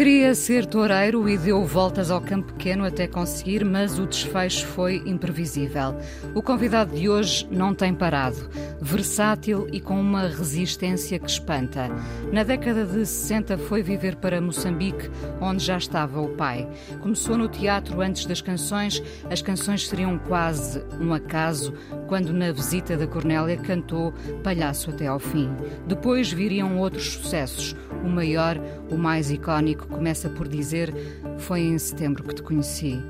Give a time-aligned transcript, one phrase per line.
[0.00, 5.02] Queria ser toureiro e deu voltas ao campo pequeno até conseguir, mas o desfecho foi
[5.04, 5.94] imprevisível.
[6.34, 8.48] O convidado de hoje não tem parado.
[8.80, 11.90] Versátil e com uma resistência que espanta.
[12.32, 16.66] Na década de 60 foi viver para Moçambique, onde já estava o pai.
[17.02, 19.02] Começou no teatro antes das canções.
[19.30, 21.74] As canções seriam quase um acaso
[22.06, 25.50] quando, na visita da Cornélia, cantou Palhaço até ao fim.
[25.86, 27.76] Depois viriam outros sucessos.
[28.02, 28.58] O maior,
[28.90, 30.94] o mais icónico, começa por dizer:
[31.38, 33.02] Foi em setembro que te conheci.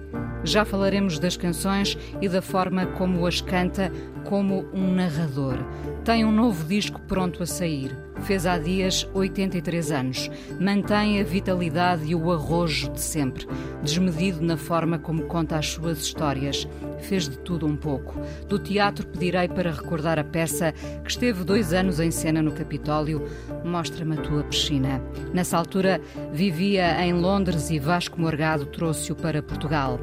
[0.42, 3.92] Já falaremos das canções e da forma como as canta
[4.24, 5.58] como um narrador.
[6.04, 8.09] Tem um novo disco pronto a sair.
[8.22, 10.30] Fez há dias 83 anos.
[10.60, 13.46] Mantém a vitalidade e o arrojo de sempre.
[13.82, 16.68] Desmedido na forma como conta as suas histórias.
[17.00, 18.20] Fez de tudo um pouco.
[18.48, 23.26] Do teatro pedirei para recordar a peça que esteve dois anos em cena no Capitólio,
[23.64, 25.02] Mostra-me a tua piscina.
[25.32, 26.00] Nessa altura
[26.32, 30.00] vivia em Londres e Vasco Morgado trouxe-o para Portugal.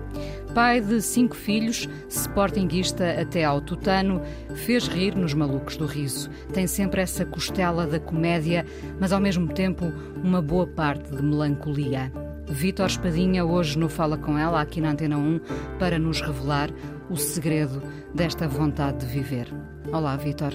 [0.58, 4.23] Pai de cinco filhos, sportinguista até ao tutano,
[4.55, 6.31] fez rir nos malucos do riso.
[6.52, 8.66] Tem sempre essa costela da comédia,
[8.99, 12.11] mas ao mesmo tempo uma boa parte de melancolia.
[12.49, 15.41] Vítor Espadinha hoje no Fala Com Ela, aqui na Antena 1,
[15.77, 16.71] para nos revelar
[17.08, 17.80] o segredo
[18.16, 19.53] desta vontade de viver.
[19.94, 20.53] Olá, Vítor.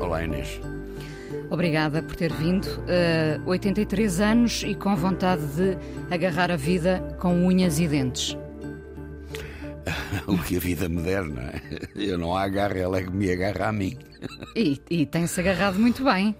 [0.00, 0.58] Olá, Inês.
[1.50, 2.64] Obrigada por ter vindo.
[2.64, 5.76] Uh, 83 anos e com vontade de
[6.10, 8.34] agarrar a vida com unhas e dentes.
[10.26, 11.62] o que a vida me der, não é?
[11.94, 13.96] Eu não a agarro, ela é que me agarra a mim.
[14.54, 16.34] E, e tem-se agarrado muito bem.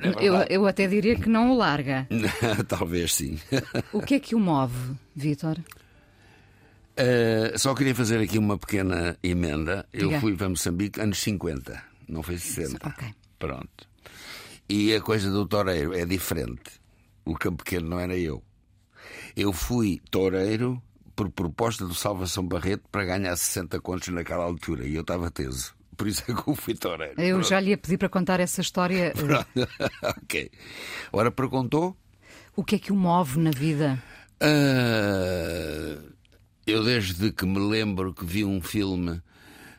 [0.00, 2.08] É eu, eu até diria que não o larga.
[2.66, 3.38] Talvez sim.
[3.92, 5.58] O que é que o move, Vítor?
[6.92, 9.86] Uh, só queria fazer aqui uma pequena emenda.
[9.92, 10.04] Diga.
[10.04, 12.86] Eu fui para Moçambique anos 50, não foi 60.
[12.86, 13.08] Ok.
[13.38, 13.88] Pronto.
[14.68, 16.80] E a coisa do toureiro é diferente.
[17.24, 18.42] O campo pequeno não era eu.
[19.36, 20.82] Eu fui toureiro
[21.14, 25.74] por proposta do Salvação Barreto para ganhar 60 contos naquela altura e eu estava teso.
[25.96, 27.20] Por isso é que eu fui toureiro.
[27.20, 27.48] Eu Pronto.
[27.48, 29.12] já lhe ia pedir para contar essa história.
[30.22, 30.50] ok.
[31.12, 31.96] Ora, perguntou?
[32.56, 34.02] O que é que o move na vida?
[34.40, 35.98] Ah,
[36.66, 39.20] eu, desde que me lembro que vi um filme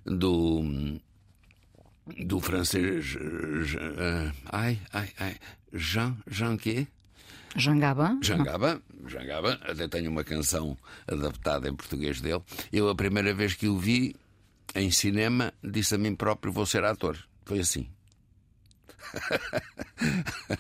[0.06, 1.00] do.
[2.26, 3.18] do francês.
[3.98, 5.36] ah, ai, ai, ai.
[5.74, 6.16] Jean.
[6.28, 6.88] Jean quê?
[7.56, 8.18] Jangaba?
[8.22, 10.78] Jangaba, Jangaba, até tenho uma canção
[11.08, 12.42] adaptada em português dele.
[12.72, 14.16] Eu, a primeira vez que o vi
[14.76, 17.18] em cinema, disse a mim próprio: vou ser ator.
[17.46, 17.88] Foi assim.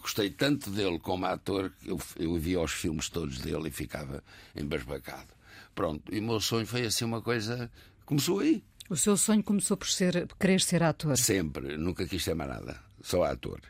[0.00, 4.22] Gostei tanto dele como ator que eu, eu via os filmes todos dele e ficava
[4.54, 5.34] embasbacado.
[5.74, 7.70] Pronto, e o meu sonho foi assim uma coisa.
[8.04, 8.64] Começou aí.
[8.88, 11.16] O seu sonho começou por ser, por querer ser ator.
[11.16, 13.60] Sempre, nunca quis ser mais nada, só ator.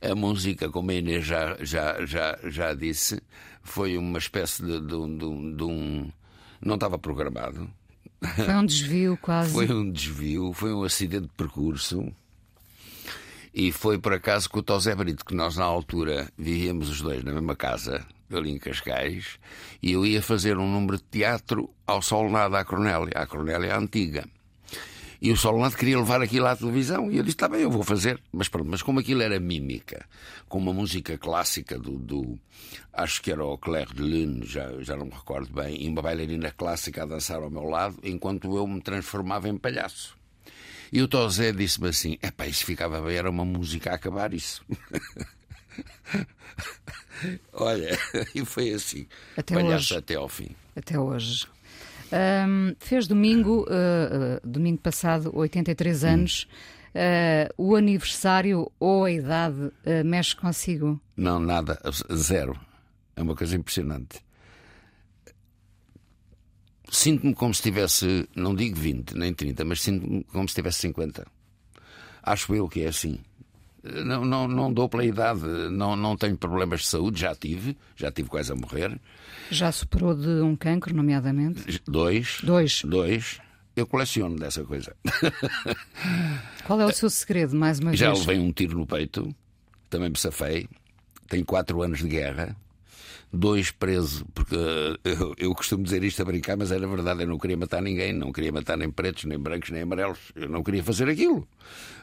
[0.00, 3.20] A música, como a Inês já, já, já, já disse,
[3.62, 5.16] foi uma espécie de, de, um-
[5.50, 6.12] de de um.
[6.60, 7.68] Não estava programado.
[8.36, 9.52] Foi um desvio quase.
[9.52, 12.12] Foi um desvio, foi um acidente de percurso.
[13.54, 17.24] E foi por acaso com o Tosé Brito, que nós na altura vivíamos os dois
[17.24, 19.38] na mesma casa, ali em Cascais,
[19.82, 24.24] e eu ia fazer um número de teatro ao Solnado à Cornélia, à Cornélia antiga.
[25.20, 27.82] E o Solnado queria levar aquilo à televisão, e eu disse: está bem, eu vou
[27.82, 28.20] fazer.
[28.32, 30.06] Mas pronto, mas como aquilo era mímica,
[30.48, 31.98] com uma música clássica do.
[31.98, 32.38] do-
[32.92, 36.02] acho que era o Claire de Lune, já, já não me recordo bem, e uma
[36.02, 40.16] bailarina clássica a dançar ao meu lado, enquanto eu me transformava em palhaço.
[40.92, 44.32] E o Tosé disse-me assim: é pá, isso ficava bem, era uma música a acabar
[44.32, 44.64] isso.
[47.52, 47.98] Olha,
[48.34, 49.06] e foi assim.
[49.36, 49.96] Até palhaço hoje.
[49.96, 50.50] até ao fim.
[50.76, 51.46] Até hoje.
[52.12, 56.08] Ahm, fez domingo, ah, domingo passado, 83 Hum.
[56.08, 56.48] anos.
[56.94, 59.70] Ah, o aniversário ou a idade
[60.04, 61.00] mexe consigo?
[61.16, 61.78] Não, nada,
[62.14, 62.58] zero.
[63.16, 64.20] É uma coisa impressionante.
[66.90, 71.26] Sinto-me como se tivesse, não digo 20 nem 30, mas sinto-me como se tivesse 50.
[72.22, 73.18] Acho eu que é assim.
[73.82, 78.10] Não, não, não dou pela idade, não, não tenho problemas de saúde, já tive, já
[78.10, 78.98] tive quase a morrer.
[79.50, 81.80] Já superou de um cancro, nomeadamente?
[81.86, 82.38] Dois.
[82.42, 82.82] Dois.
[82.84, 83.40] Dois.
[83.76, 84.94] Eu coleciono dessa coisa.
[86.66, 88.26] Qual é o seu segredo, mais uma Já vez?
[88.26, 89.32] levei um tiro no peito,
[89.88, 90.68] também me safei.
[91.28, 92.56] tem quatro anos de guerra,
[93.32, 97.28] dois presos, porque uh, eu, eu, costumo dizer isto a brincar, mas era verdade, eu
[97.28, 100.62] não queria matar ninguém, não queria matar nem pretos, nem brancos, nem amarelos, eu não
[100.62, 101.46] queria fazer aquilo.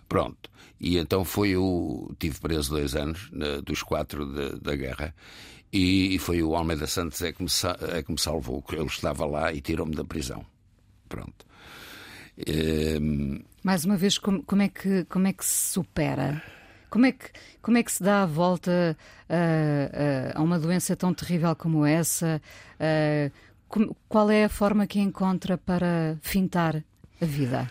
[0.07, 0.49] Pronto.
[0.79, 2.13] E então foi o.
[2.19, 3.31] Tive preso dois anos,
[3.63, 5.15] dos quatro de, da guerra,
[5.71, 7.49] e, e, foi o Almeida Santos é que, me,
[7.93, 10.45] é que me salvou, ele estava lá e tirou-me da prisão.
[11.09, 11.45] Pronto.
[12.47, 16.41] Ehm, Mais uma vez, como, como, é que, como é que se supera?
[16.89, 17.29] Como é que,
[17.61, 18.97] como é que se dá a volta
[19.27, 22.41] a, a, a uma doença tão terrível como essa?
[23.67, 26.83] como, qual é a forma que encontra para fintar
[27.19, 27.69] a vida?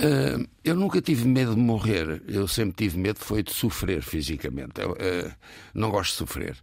[0.00, 2.22] Uh, eu nunca tive medo de morrer.
[2.26, 4.80] Eu sempre tive medo foi de sofrer fisicamente.
[4.80, 5.32] Eu, uh,
[5.74, 6.56] não gosto de sofrer.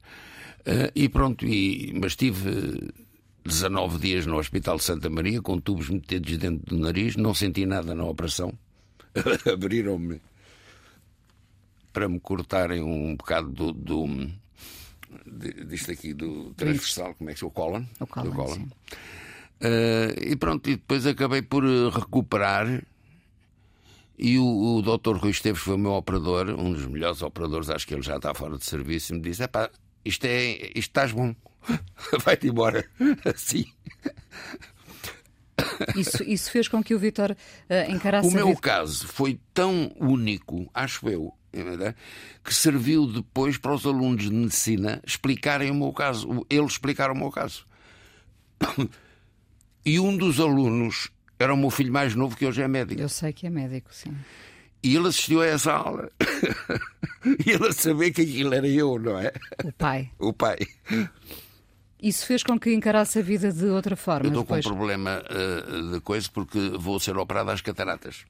[0.61, 2.91] Uh, e pronto, e, mas tive
[3.45, 7.15] 19 dias no Hospital de Santa Maria com tubos metidos dentro do nariz.
[7.15, 8.51] Não senti nada na operação.
[9.51, 10.19] Abriram-me
[11.93, 14.29] para me cortarem um bocado do, do
[15.65, 18.61] disto aqui do transversal, como é que é o colon, o colon, colon.
[19.61, 22.83] Uh, e pronto, e depois acabei por recuperar.
[24.17, 25.17] E o, o Dr.
[25.17, 28.33] Rui Esteves foi o meu operador, um dos melhores operadores, acho que ele já está
[28.33, 29.69] fora de serviço, e me disse: pá,
[30.03, 31.35] isto é, isto estás bom,
[32.23, 32.83] vai-te embora.
[33.23, 33.65] Assim.
[35.95, 38.27] Isso, isso fez com que o Vitor uh, encarasse.
[38.27, 41.93] O meu caso foi tão único, acho eu, é
[42.43, 46.45] que serviu depois para os alunos de medicina explicarem o meu caso.
[46.49, 47.65] Eles explicaram o meu caso.
[49.85, 53.01] E um dos alunos era o meu filho mais novo, que hoje é médico.
[53.01, 54.15] Eu sei que é médico, sim.
[54.83, 56.09] E ele assistiu a essa aula.
[57.45, 59.31] e ele a saber que aquilo era eu, não é?
[59.63, 60.11] O pai.
[60.19, 60.57] O pai.
[62.01, 64.27] Isso fez com que encarasse a vida de outra forma.
[64.27, 64.65] Eu estou depois...
[64.65, 68.25] com um problema uh, de coisa porque vou ser operado às cataratas.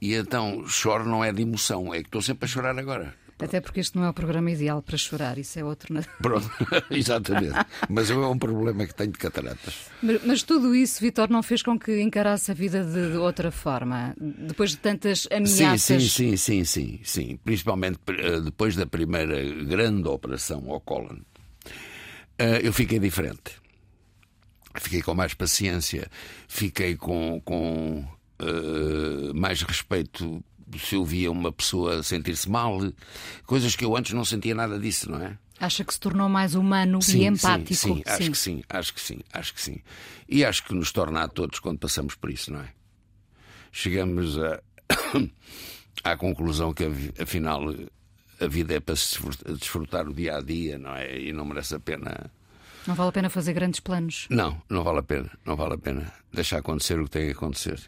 [0.00, 3.14] E então choro não é de emoção, é que estou sempre a chorar agora.
[3.40, 5.94] Até porque este não é o programa ideal para chorar, isso é outro.
[6.20, 6.50] Pronto,
[6.90, 7.54] exatamente.
[7.88, 9.86] Mas é um problema que tenho de cataratas.
[10.02, 13.50] Mas, mas tudo isso, Vitor, não fez com que encarasse a vida de, de, outra
[13.50, 14.14] forma?
[14.18, 16.02] Depois de tantas ameaças.
[16.12, 17.00] Sim, sim, sim, sim, sim.
[17.04, 17.38] sim.
[17.44, 21.18] Principalmente eh, depois da primeira grande operação ao colon,
[22.38, 23.52] eh, eu fiquei diferente.
[24.74, 26.08] Fiquei com mais paciência,
[26.46, 28.04] fiquei com, com
[28.40, 30.42] uh, mais respeito
[30.76, 32.80] se eu via uma pessoa sentir-se mal,
[33.46, 35.38] coisas que eu antes não sentia nada disso, não é?
[35.60, 37.74] Acha que se tornou mais humano sim, e empático?
[37.74, 38.30] Sim, sim, acho sim.
[38.30, 39.80] que sim, acho que sim, acho que sim.
[40.28, 42.68] E acho que nos torna a todos quando passamos por isso, não é?
[43.72, 44.60] Chegamos a,
[46.04, 46.84] à conclusão que
[47.20, 47.74] afinal
[48.40, 49.18] a vida é para se
[49.58, 51.20] desfrutar o dia a dia, não é?
[51.20, 52.30] E não merece a pena
[52.88, 54.26] não vale a pena fazer grandes planos.
[54.30, 55.30] Não, não vale a pena.
[55.44, 57.78] Não vale a pena deixar acontecer o que tem que acontecer.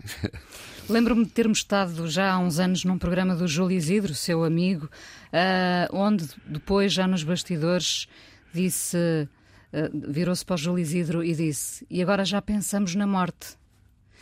[0.91, 4.91] Lembro-me de termos estado já há uns anos num programa do Júlio Isidro, seu amigo,
[5.32, 8.08] uh, onde depois, já nos bastidores,
[8.52, 9.26] disse.
[9.73, 13.56] Uh, virou-se para o Júlio Isidro e disse: E agora já pensamos na morte.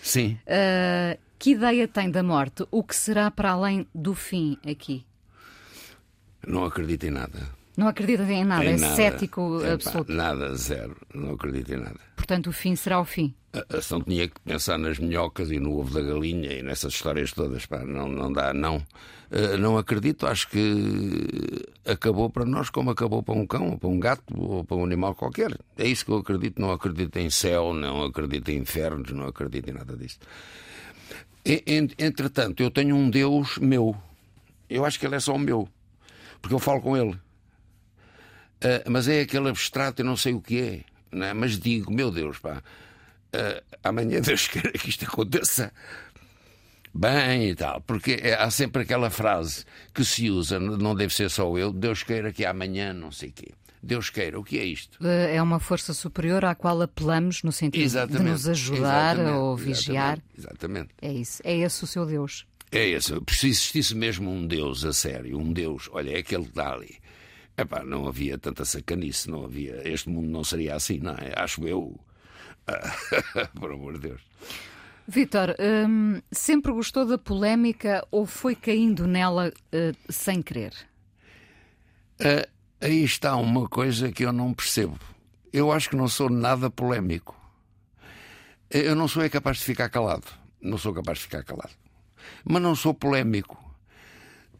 [0.01, 0.39] Sim.
[0.47, 2.65] Uh, que ideia tem da morte?
[2.71, 5.05] O que será para além do fim aqui?
[6.47, 7.57] Não acredito em nada.
[7.79, 8.97] Não acredita em nada, em é nada.
[8.97, 10.13] cético é, absoluto.
[10.13, 10.97] nada, zero.
[11.15, 12.01] Não acredito em nada.
[12.17, 13.33] Portanto, o fim será o fim.
[13.53, 17.31] A ação tinha que pensar nas minhocas e no ovo da galinha e nessas histórias
[17.31, 17.67] todas.
[17.67, 18.79] Pá, não, não dá, não.
[19.31, 23.89] Uh, não acredito, acho que acabou para nós como acabou para um cão, ou para
[23.89, 25.56] um gato, ou para um animal qualquer.
[25.77, 26.61] É isso que eu acredito.
[26.61, 30.19] Não acredito em céu, não acredito em infernos, não acredito em nada disso.
[31.97, 33.97] Entretanto, eu tenho um Deus meu.
[34.69, 35.69] Eu acho que ele é só o meu.
[36.43, 37.17] Porque eu falo com ele.
[38.58, 41.19] Uh, mas é aquele abstrato, eu não sei o que é.
[41.24, 41.32] é?
[41.32, 42.60] Mas digo, meu Deus, pá,
[43.34, 45.72] uh, amanhã Deus queira que isto aconteça
[46.93, 47.81] bem e tal.
[47.82, 52.03] Porque é, há sempre aquela frase que se usa, não deve ser só eu, Deus
[52.03, 53.53] queira que amanhã não sei o quê.
[53.81, 54.98] Deus queira, o que é isto?
[55.06, 59.56] Eh, é uma força superior à qual apelamos no sentido exatamente, de nos ajudar ou
[59.56, 60.19] vigiar.
[60.36, 60.91] Exatamente, exatamente.
[61.00, 61.41] É isso.
[61.44, 62.44] É esse o seu Deus.
[62.72, 63.12] É esse.
[63.31, 66.98] Se existisse mesmo um Deus a sério, um Deus, olha, é aquele que está ali
[67.58, 69.82] Epá, não havia tanta sacanice, não havia.
[69.84, 71.32] Este mundo não seria assim, não é?
[71.34, 71.98] Acho eu.
[73.58, 74.22] Por amor de Deus.
[75.08, 80.72] Vitor, hum, sempre gostou da polémica ou foi caindo nela uh, sem querer?
[82.20, 82.46] Uh,
[82.81, 84.96] aí está uma coisa que eu não percebo.
[85.53, 87.34] Eu acho que não sou nada polémico.
[88.70, 90.27] Eu não sou é capaz de ficar calado.
[90.60, 91.72] Não sou capaz de ficar calado.
[92.44, 93.68] Mas não sou polémico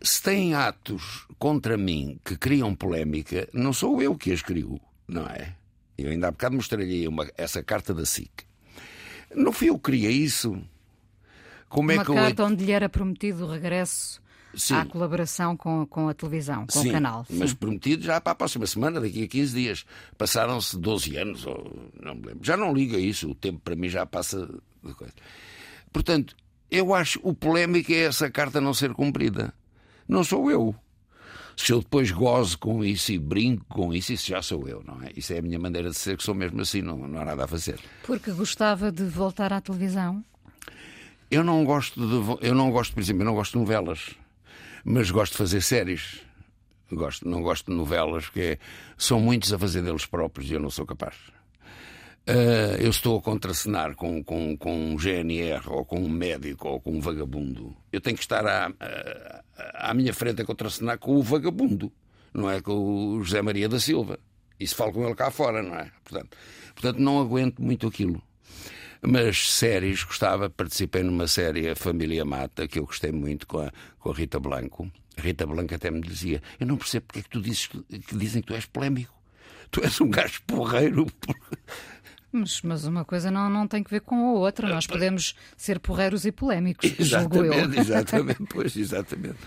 [0.01, 5.27] se têm atos contra mim que criam polémica, não sou eu que as crio, não
[5.27, 5.55] é?
[5.97, 8.31] Eu ainda há bocado mostrei-lhe essa carta da SIC.
[9.35, 10.63] Não fui eu que criei isso.
[11.69, 12.47] Como é uma é que carta eu...
[12.47, 14.23] onde lhe era prometido o regresso
[14.55, 14.75] Sim.
[14.75, 17.27] há colaboração com, com a televisão, com Sim, o canal.
[17.29, 17.57] Mas Sim.
[17.57, 19.87] prometido já para a próxima semana, daqui a 15 dias.
[20.17, 22.45] Passaram-se 12 anos, ou não me lembro.
[22.45, 24.49] Já não liga isso, o tempo para mim já passa
[24.83, 25.15] de coisa.
[25.93, 26.37] Portanto,
[26.71, 29.53] eu acho o polémico é essa carta não ser cumprida.
[30.09, 30.75] Não sou eu.
[31.57, 35.03] Se eu depois gozo com isso e brinco com isso, isso já sou eu, não
[35.03, 35.11] é?
[35.17, 37.45] Isso é a minha maneira de ser, que sou mesmo assim, não, não há nada
[37.45, 37.81] a fazer.
[38.05, 40.25] Porque gostava de voltar à televisão.
[41.29, 44.15] Eu não gosto de, eu não gosto, por exemplo, eu não gosto de novelas,
[44.85, 46.21] mas gosto de fazer séries.
[46.91, 48.59] Gosto, não gosto de novelas, porque
[48.97, 51.17] são muitos a fazer deles próprios e eu não sou capaz.
[52.31, 56.79] Ah, eu estou a contracenar com, com, com um GNR ou com um médico ou
[56.79, 57.75] com um vagabundo.
[57.91, 61.91] Eu tenho que estar à, à, à minha frente a contracenar com o vagabundo,
[62.35, 62.75] não é com
[63.17, 64.21] o José Maria da Silva.
[64.61, 65.91] E se falo com ele cá fora, não é?
[66.05, 66.37] Portanto,
[66.75, 68.23] portanto não aguento muito aquilo.
[69.01, 73.73] Mas séries, gostava, participei numa série A Família Mata, que eu gostei muito com a,
[73.99, 74.91] com a Rita Blanco.
[75.17, 77.81] A Rita Blanco até me dizia: Eu não percebo porque é que tu dizes que,
[78.01, 79.17] que dizem que tu és polémico.
[79.71, 81.07] Tu és um gajo porreiro.
[82.31, 84.69] Mas, mas uma coisa não, não tem que ver com a outra.
[84.69, 87.53] Nós podemos ser porreiros e polémicos, julgo eu.
[87.55, 89.39] Exatamente, exatamente, pois, exatamente.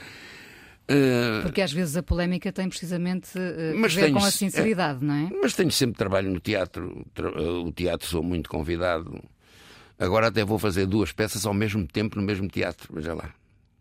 [0.90, 4.32] Ah, Porque às vezes a polémica tem precisamente eh, Mas a ver tenho- com a
[4.32, 5.30] sinceridade, não é?
[5.42, 7.06] Mas tenho sempre trabalho no teatro.
[7.14, 9.24] Tra- O teatro sou muito convidado.
[9.98, 12.94] Agora até vou fazer duas peças ao mesmo tempo no mesmo teatro.
[12.94, 13.30] Veja lá.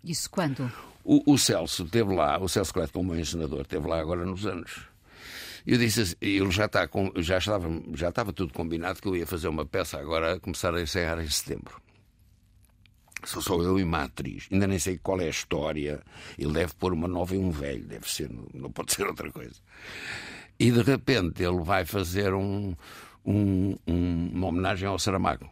[0.04, 0.70] Isso quando?
[1.02, 4.82] O, o Celso esteve lá, o Celso Cleto, como ensinador, esteve lá agora nos anos.
[5.66, 9.16] Eu disse assim, ele já, está com, já, estava, já estava tudo combinado que eu
[9.16, 11.80] ia fazer uma peça agora começar a ensaiar em setembro.
[13.24, 14.48] Só sou eu e uma atriz.
[14.50, 16.00] Ainda nem sei qual é a história.
[16.38, 19.56] Ele deve pôr uma nova e um velho, deve ser, não, pode ser outra coisa.
[20.58, 22.74] E de repente ele vai fazer um,
[23.24, 25.50] um- um- uma homenagem ao Saramago,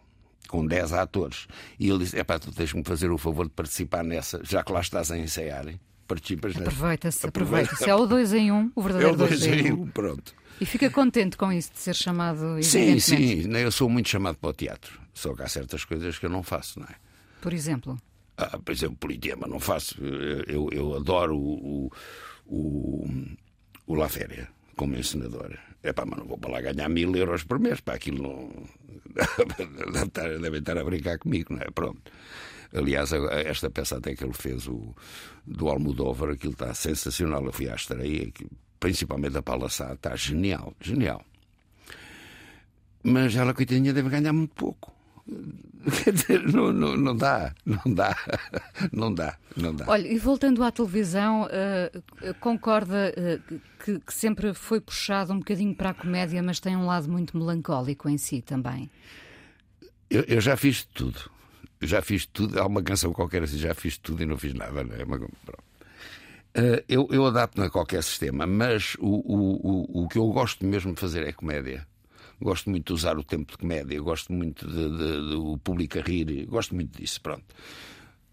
[0.48, 1.46] com 10 atores.
[1.78, 4.80] E ele disse: Epá, tu tens-me fazer o favor de participar nessa, já que lá
[4.80, 5.68] estás a ensaiar.
[5.68, 5.78] hein?
[6.08, 6.68] Participas nessa.
[6.70, 7.64] Aproveita-se, Aproveita.
[7.66, 7.90] aproveita-se.
[7.90, 9.82] É o dois em um, o É verdadeiro o dois, dois em um.
[9.82, 10.34] um, pronto.
[10.60, 14.50] E fica contente com isso de ser chamado, Sim, sim, eu sou muito chamado para
[14.50, 14.98] o teatro.
[15.14, 16.94] Só que há certas coisas que eu não faço, não é?
[17.40, 17.96] Por exemplo,
[18.36, 19.94] Ah, por exemplo, politeama, não faço.
[20.48, 21.92] Eu, eu adoro o,
[22.46, 23.08] o,
[23.86, 25.56] o, La Féria como ensinador.
[25.82, 27.80] É pá, mas não vou para lá ganhar mil euros por mês.
[27.80, 28.50] Para aquilo não.
[30.40, 31.70] Devem estar a brincar comigo, não é?
[31.70, 32.10] Pronto.
[32.74, 34.94] Aliás, esta peça até que ele fez o,
[35.46, 37.44] do Almodóvar, aquilo está sensacional.
[37.44, 38.30] Eu fui à estreia,
[38.78, 41.24] principalmente a Sá, está genial, genial.
[43.02, 44.92] Mas ela, coitadinha, deve ganhar muito pouco.
[46.04, 48.16] Quer dizer, não, não, não dá, não dá,
[48.92, 49.84] não dá, não dá.
[49.86, 51.92] olha, e voltando à televisão, eh,
[52.40, 53.38] concorda eh,
[53.84, 57.36] que, que sempre foi puxado um bocadinho para a comédia, mas tem um lado muito
[57.36, 58.90] melancólico em si também.
[60.10, 61.30] Eu, eu já fiz tudo.
[61.80, 62.58] Já fiz tudo.
[62.60, 64.82] Há uma canção qualquer assim, já fiz tudo e não fiz nada.
[64.84, 65.04] Não é?
[65.04, 65.64] Mas, pronto.
[66.54, 70.64] Eh, eu, eu adapto-me a qualquer sistema, mas o, o, o, o que eu gosto
[70.66, 71.86] mesmo de fazer é comédia.
[72.40, 76.02] Gosto muito de usar o tempo de comédia, gosto muito de, de- de público a
[76.02, 77.20] rir, gosto muito disso.
[77.20, 77.44] Pronto.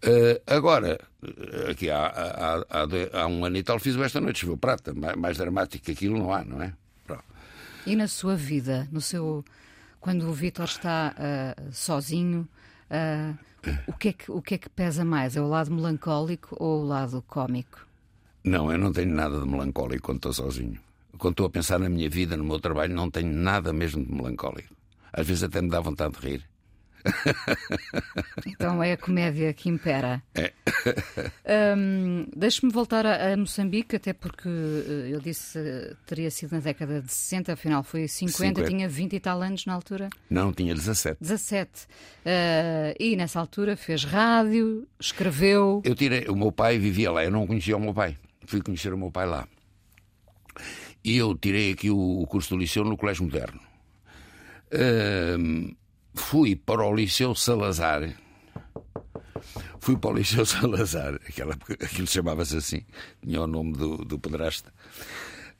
[0.02, 4.20] Eh, agora, eh, aqui há, há, há, há um ano e tal, fiz o Esta
[4.20, 4.94] Noite Choveu Prata.
[4.94, 6.72] Mais, mais dramático que aquilo não há, não é?
[7.04, 7.24] Pronto.
[7.86, 9.44] E na sua vida, no seu
[10.00, 12.48] quando o Vítor está ah, sozinho,
[12.90, 13.34] ah,
[13.86, 15.36] o, que é que, o que é que pesa mais?
[15.36, 17.86] É o lado melancólico ou o lado cómico?
[18.44, 20.78] Não, eu não tenho nada de melancólico quando estou sozinho.
[21.18, 24.12] Quando estou a pensar na minha vida, no meu trabalho, não tenho nada mesmo de
[24.12, 24.74] melancólico.
[25.12, 26.44] Às vezes até me dá vontade de rir.
[28.46, 30.22] Então é a comédia que impera.
[30.34, 30.52] É.
[31.76, 36.60] Hum, Deixe-me voltar a, a Moçambique, até porque eh, eu disse eh, teria sido na
[36.60, 38.68] década de 60, afinal foi 50, 50.
[38.68, 40.08] tinha 20 e tal anos na altura.
[40.30, 41.18] Não, tinha 17.
[41.20, 41.70] 17.
[42.24, 45.82] Eh, e nessa altura fez rádio, escreveu.
[45.84, 48.16] Eu tirei, o meu pai vivia lá, eu não conhecia o meu pai.
[48.46, 49.46] Fui conhecer o meu pai lá.
[51.04, 53.60] E eu tirei aqui o, curso do liceu no Colégio Moderno.
[56.16, 58.14] Fui para o Liceu Salazar.
[59.80, 62.82] Fui para o Liceu Salazar, aquela, aquilo chamava-se assim,
[63.22, 64.72] tinha o nome do, do pedrasta.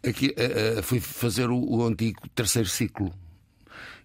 [0.07, 3.13] Aqui, ah, ah, fui fazer o, o antigo terceiro ciclo,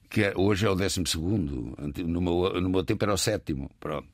[0.09, 3.69] que é- hoje é o décimo segundo, no meu, no meu tempo era o sétimo.
[3.79, 4.07] Pronto.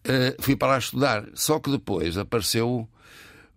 [0.00, 1.28] Uh, fui para lá estudar.
[1.34, 2.88] Só que depois apareceu,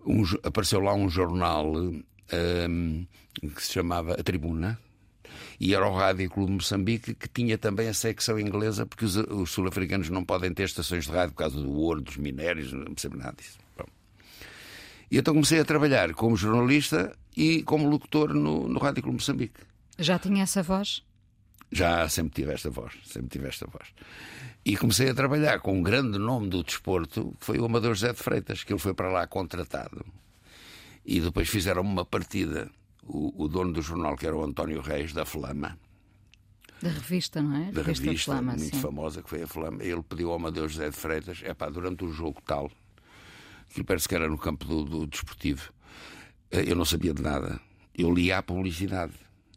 [0.06, 3.06] um apareceu lá um jornal um,
[3.56, 4.80] que se chamava A Tribuna.
[5.60, 9.52] E era o Rádio Clube Moçambique que tinha também a secção inglesa, porque os, os
[9.52, 13.18] sul-africanos não podem ter estações de rádio por causa do ouro, dos minérios, não percebo
[13.18, 13.58] nada disso.
[13.78, 13.86] Bom.
[15.12, 19.60] E então comecei a trabalhar como jornalista e como locutor no, no Rádio Clube Moçambique.
[19.98, 21.04] Já tinha essa voz?
[21.72, 23.88] Já sempre tive esta voz, sempre tive esta voz.
[24.66, 28.14] E comecei a trabalhar com um grande nome do desporto, que foi o Amador José
[28.14, 30.06] de Freitas, que ele foi para lá contratado.
[31.06, 32.70] E depois fizeram uma partida.
[33.06, 35.78] O, o dono do jornal, que era o António Reis, da Flama,
[36.82, 37.72] Da revista, não é?
[37.72, 38.82] da revista, Flama, muito sim.
[38.82, 39.84] famosa, que foi a Flama.
[39.84, 42.72] Ele pediu ao Amadeu José de Freitas, é pá, durante um jogo tal,
[43.74, 45.74] que parece que era no campo do, do desportivo,
[46.52, 47.60] eh, eu não sabia de nada.
[47.94, 49.14] Eu lia a publicidade.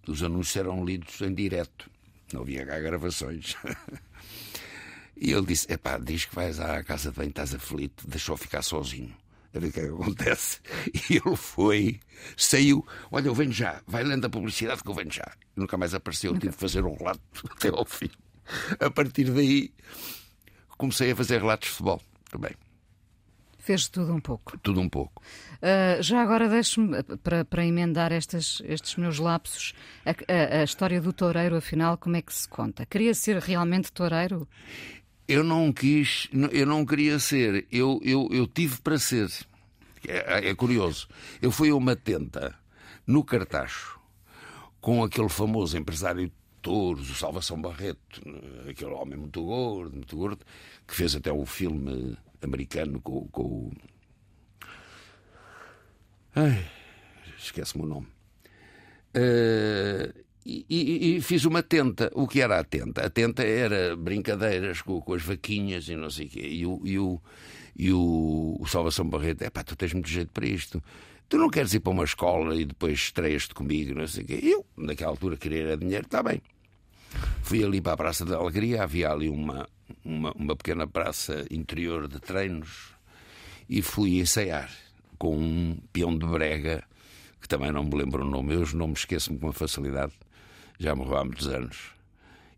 [0.06, 1.90] Os anúncios eram lidos em direto.
[2.32, 3.56] Não havia cá gravações.
[5.18, 8.60] E ele disse: Epá, diz que vais à casa de banho, estás aflito, deixou ficar
[8.60, 9.14] sozinho.
[9.56, 10.60] A ver o que é que acontece.
[11.10, 12.00] E ele foi,
[12.36, 15.30] saiu, olha, eu venho já, vai lendo a publicidade que eu venho já.
[15.56, 17.20] E nunca mais apareceu, tive de fazer um relato
[17.50, 18.10] até ao fim.
[18.80, 19.72] A partir daí
[20.76, 22.52] comecei a fazer relatos de futebol também.
[23.58, 24.56] Fez tudo um pouco.
[24.58, 25.20] Tudo um pouco.
[25.56, 29.72] Uh, já agora deixe-me, para, para emendar estas, estes meus lapsos,
[30.04, 32.86] a, a- a história do toureiro, afinal, como é que se conta?
[32.86, 34.46] Queria ser realmente toureiro?
[35.28, 39.28] Eu não quis, eu não queria ser, eu, eu, eu tive para ser.
[40.06, 41.08] É, é curioso.
[41.42, 42.54] Eu fui a uma tenta
[43.06, 43.98] no Cartacho
[44.80, 46.30] com aquele famoso empresário
[46.62, 48.20] touros, o Salvação Barreto,
[48.68, 50.44] aquele homem muito gordo, muito gordo,
[50.86, 53.70] que fez até um filme americano com, com.
[56.34, 56.68] Ai,
[57.38, 58.08] esquece-me o nome.
[59.14, 60.12] Eh,
[60.46, 62.10] e, e- fiz uma tenta.
[62.14, 63.04] O que era a tenta?
[63.04, 66.46] A tenta era brincadeiras com, com as vaquinhas e não sei o quê.
[66.48, 67.20] E o, e o,
[67.76, 70.82] e o, o Salvação Barreto, é pá, tu tens muito jeito para isto.
[71.28, 74.40] Tu não queres ir para uma escola e depois estreias-te comigo, não sei o quê.
[74.42, 76.40] Eu, naquela altura, queria era dinheiro, está bem.
[77.42, 79.68] Fui ali para a Praça da Alegria, havia ali uma,
[80.04, 82.90] uma, uma pequena praça interior de treinos
[83.68, 84.70] e fui ensaiar
[85.18, 86.84] com um peão de brega,
[87.40, 90.12] que também não me lembro o nome, eu os nomes esqueço-me com uma facilidade,
[90.78, 91.94] já morreu há muitos anos.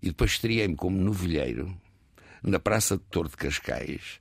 [0.02, 1.76] E depois estreiei-me como novilheiro
[2.42, 4.20] na Praça de Torre de Cascais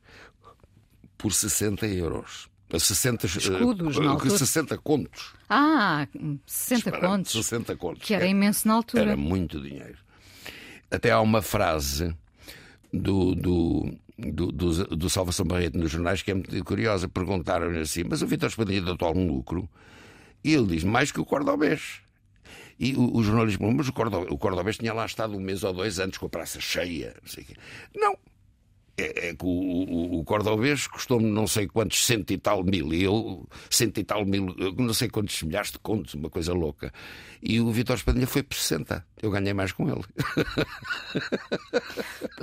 [1.18, 2.50] por 60 euros.
[2.78, 4.38] 60 eh, Escudos, na altura.
[4.38, 5.34] 60 contos.
[5.50, 6.08] Ah,
[6.46, 7.32] 60 Espera, contos.
[7.32, 8.04] 60 contos.
[8.04, 9.04] Que era imenso na altura.
[9.04, 9.98] Era muito dinheiro.
[10.92, 12.14] Até há uma frase
[12.92, 17.08] do, do, do, do, do Salvação Barreto nos jornais que é muito curiosa.
[17.08, 19.70] Perguntaram-lhe assim: Mas o Vitor Espadinha deu-te algum lucro?
[20.44, 22.02] E ele diz: Mais que o Cordobês.
[22.80, 25.74] E o, o perguntou: Mas o Cordobês, o Cordobês tinha lá estado um mês ou
[25.74, 27.16] dois antes com a praça cheia.
[27.22, 27.30] Não.
[27.30, 27.54] sei o quê."
[27.96, 28.18] Não.
[29.00, 32.92] É, é que o, o, o cordobês custou-me não sei quantos cento e tal mil,
[32.92, 36.92] e eu cento e tal mil, não sei quantos milhares de contos, uma coisa louca.
[37.40, 39.06] E o Vitor Espadinha foi por 60.
[39.22, 40.04] Eu ganhei mais com ele.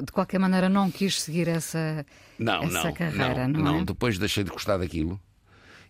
[0.00, 2.06] De qualquer maneira, não quis seguir essa,
[2.38, 3.84] Não, essa não, carreira, não, não, é?
[3.84, 5.20] Depois deixei de gostar daquilo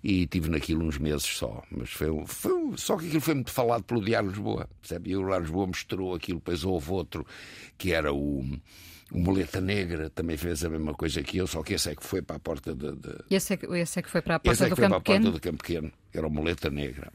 [0.05, 1.63] e tive naquilo uns meses só.
[1.71, 4.69] Mas foi, foi só que aquilo foi muito falado pelo Diário de Lisboa.
[4.83, 5.11] Percebe?
[5.11, 6.39] E o Diário de Lisboa mostrou aquilo.
[6.41, 7.27] Depois houve outro
[7.79, 8.41] que era o,
[9.11, 12.05] o Moleta Negra, também fez a mesma coisa que eu, só que esse é que
[12.05, 14.41] foi para a porta de- de, Esse é, que, esse é que foi para a
[14.45, 16.31] Esse porta é que do foi para Campo a porta do Campo Pequeno, era o
[16.31, 17.11] Moleta Negra.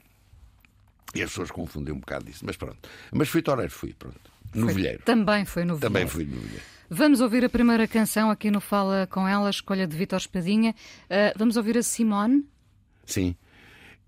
[1.13, 2.77] E as pessoas confundem um bocado isso, mas pronto.
[3.11, 4.19] Mas fui toureiro, fui, pronto.
[4.53, 5.03] Novilheiro.
[5.03, 6.63] Também foi no Também fui novilheiro.
[6.89, 10.73] Vamos ouvir a primeira canção aqui no Fala Com Ela, a escolha de Vítor Espadinha.
[11.09, 12.43] Ah, vamos ouvir a Simone.
[13.11, 13.35] Sim.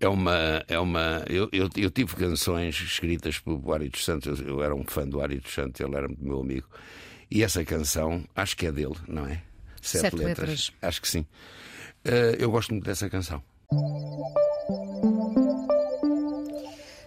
[0.00, 0.64] É uma.
[0.66, 4.74] É uma eu, eu, eu tive canções escritas pelo Ari dos Santos, eu, eu era
[4.74, 6.68] um fã do Ari dos Santos, ele era meu amigo.
[7.30, 9.42] E essa canção, acho que é dele, não é?
[9.80, 10.70] Sete letras.
[10.82, 11.26] Acho que sim.
[12.04, 13.42] Eh, eu gosto muito dessa canção.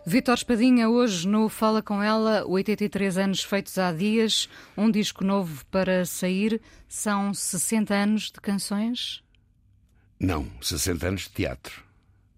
[0.07, 5.65] Vítor Espadinha, hoje no Fala Com Ela, 83 anos feitos há dias, um disco novo
[5.67, 6.61] para sair.
[6.87, 9.23] São 60 anos de canções?
[10.19, 11.84] Não, 60 anos de teatro.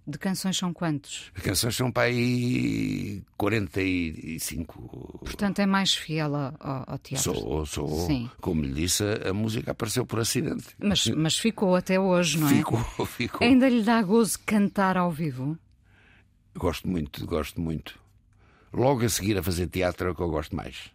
[0.09, 1.31] De canções são quantos?
[1.35, 5.19] As canções são para aí 45.
[5.23, 7.33] Portanto, é mais fiel ao, ao- ao teatro.
[7.35, 8.07] Sou, sou.
[8.07, 8.29] Sim.
[8.39, 10.65] Como lhe disse, a música apareceu por acidente.
[10.79, 12.53] Mas, mas ficou até hoje, não é?
[12.55, 13.45] Ficou, ficou.
[13.45, 15.57] Ainda lhe dá gozo cantar ao vivo?
[16.55, 17.99] Gosto muito, gosto muito.
[18.73, 20.89] Logo a seguir a fazer teatro é o que eu gosto mais.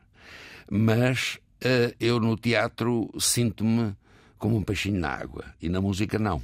[0.70, 3.94] Mas eh, eu no teatro sinto-me
[4.38, 6.42] como um peixinho na água e na música não.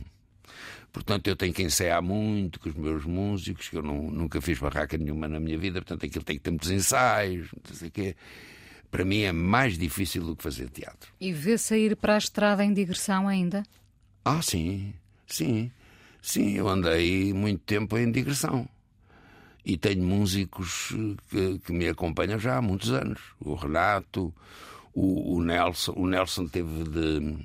[0.93, 4.59] Portanto, eu tenho que ensaiar muito com os meus músicos, que eu não- nunca fiz
[4.59, 7.91] barraca nenhuma na minha vida, portanto, aquilo tem que ter muitos ensaios, não sei o
[7.91, 8.17] quê.
[8.91, 11.13] Para mim é mais difícil do que fazer teatro.
[11.21, 13.63] E vê sair para a estrada em digressão ainda?
[14.25, 14.95] Ah, sim,
[15.27, 15.71] sim.
[16.23, 18.69] Sim, eu andei muito tempo em digressão.
[19.65, 20.95] E tenho músicos
[21.29, 23.21] que, que me acompanham já há muitos anos.
[23.39, 24.35] O Renato,
[24.95, 25.93] o, o Nelson.
[25.95, 27.39] O Nelson teve de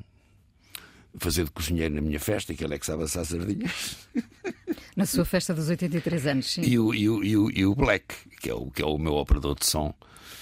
[1.18, 3.98] fazer de cozinheiro na minha festa, que ele é que sabe assar sardinhas.
[4.96, 6.62] Na sua festa dos 83 anos, sim.
[6.62, 8.98] E o, e, o, e, o, e o Black, que é o, que é o
[8.98, 9.94] meu operador de som.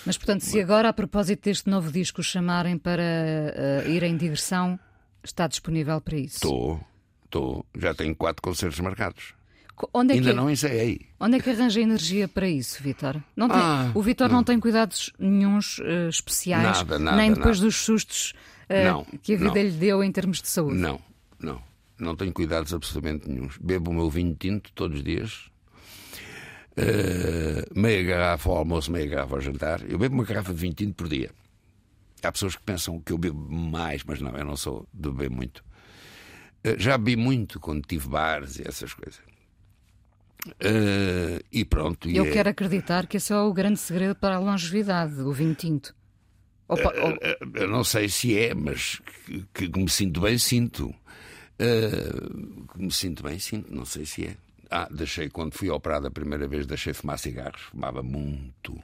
[0.06, 3.02] Mas, portanto, se agora, a propósito deste novo disco, chamarem para
[3.86, 4.78] uh, ir em digressão,
[5.24, 6.36] está disponível para isso?
[6.36, 6.82] Estou,
[7.26, 7.66] estou.
[7.78, 9.34] Já tenho quatro concertos marcados.
[9.94, 11.08] Onde é Ainda que, não ensaiei.
[11.20, 13.14] Onde é que arranja energia para isso, Vitor?
[13.14, 14.38] Tem- Ah, o Vitor não.
[14.38, 14.44] não.
[14.44, 17.68] tem cuidados nenhuns eh, especiais, Nada, nada, nem depois nada.
[17.68, 18.34] dos sustos
[18.70, 19.62] Não, que a vida não.
[19.64, 20.78] lhe deu em termos de saúde.
[20.78, 21.00] Não,
[21.40, 21.62] não.
[22.00, 23.58] Não tenho cuidados absolutamente nenhums.
[23.58, 25.50] Bebo o meu vinho tinto todos os dias.
[26.76, 29.82] Eh, meia garrafa ao almoço, meia garrafa ao jantar.
[29.90, 31.30] Eu bebo uma garrafa de vinho tinto por dia.
[32.24, 35.30] Há pessoas que pensam que eu bebo mais, mas não, eu não sou de beber
[35.30, 35.64] muito.
[36.64, 39.20] Eh, já bebi muito quando tive bares e essas coisas.
[40.60, 42.10] Eh, e pronto.
[42.10, 45.32] e Eu é- quero acreditar que esse é o grande segredo para a longevidade, o
[45.32, 45.94] vinho tinto.
[46.78, 49.02] Po- ou- Eh, Eu não sei se é, mas
[49.54, 50.94] que, que me sinto bem, sinto.
[51.60, 51.90] Eh,
[52.74, 53.74] que me sinto bem, sinto.
[53.74, 54.36] Não sei se é.
[54.70, 57.62] Ah, deixei, quando fui operado a primeira vez, deixei de fumar cigarros.
[57.64, 58.82] Fumava muito.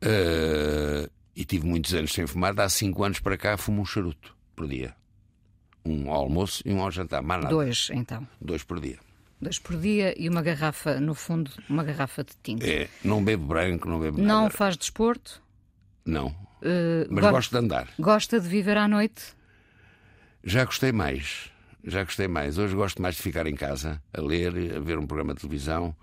[0.00, 2.58] Eh, e tive muitos anos sem fumar.
[2.60, 4.94] Há cinco anos para cá fumo um charuto por dia.
[5.84, 7.22] Um ao almoço e um ao jantar.
[7.22, 7.54] Mais nada.
[7.54, 8.26] dois, então.
[8.40, 8.98] Dois por dia.
[9.40, 12.64] Dois por dia e uma garrafa, no fundo, uma garrafa de tinto.
[12.64, 14.50] É, não bebo branco, não bebo Não nada.
[14.50, 15.42] faz desporto?
[16.04, 16.34] Não.
[16.62, 17.88] Eh, Mas go- gosto de andar.
[17.98, 19.22] Gosta de viver à noite?
[20.42, 21.50] Já gostei mais.
[21.82, 22.58] Já gostei mais.
[22.58, 25.94] Hoje gosto mais de ficar em casa, a ler, a ver um programa de televisão.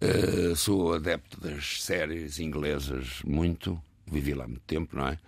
[0.00, 3.80] Eh, sou adepto das séries inglesas, muito.
[4.10, 5.18] Vivi lá há muito tempo, não é?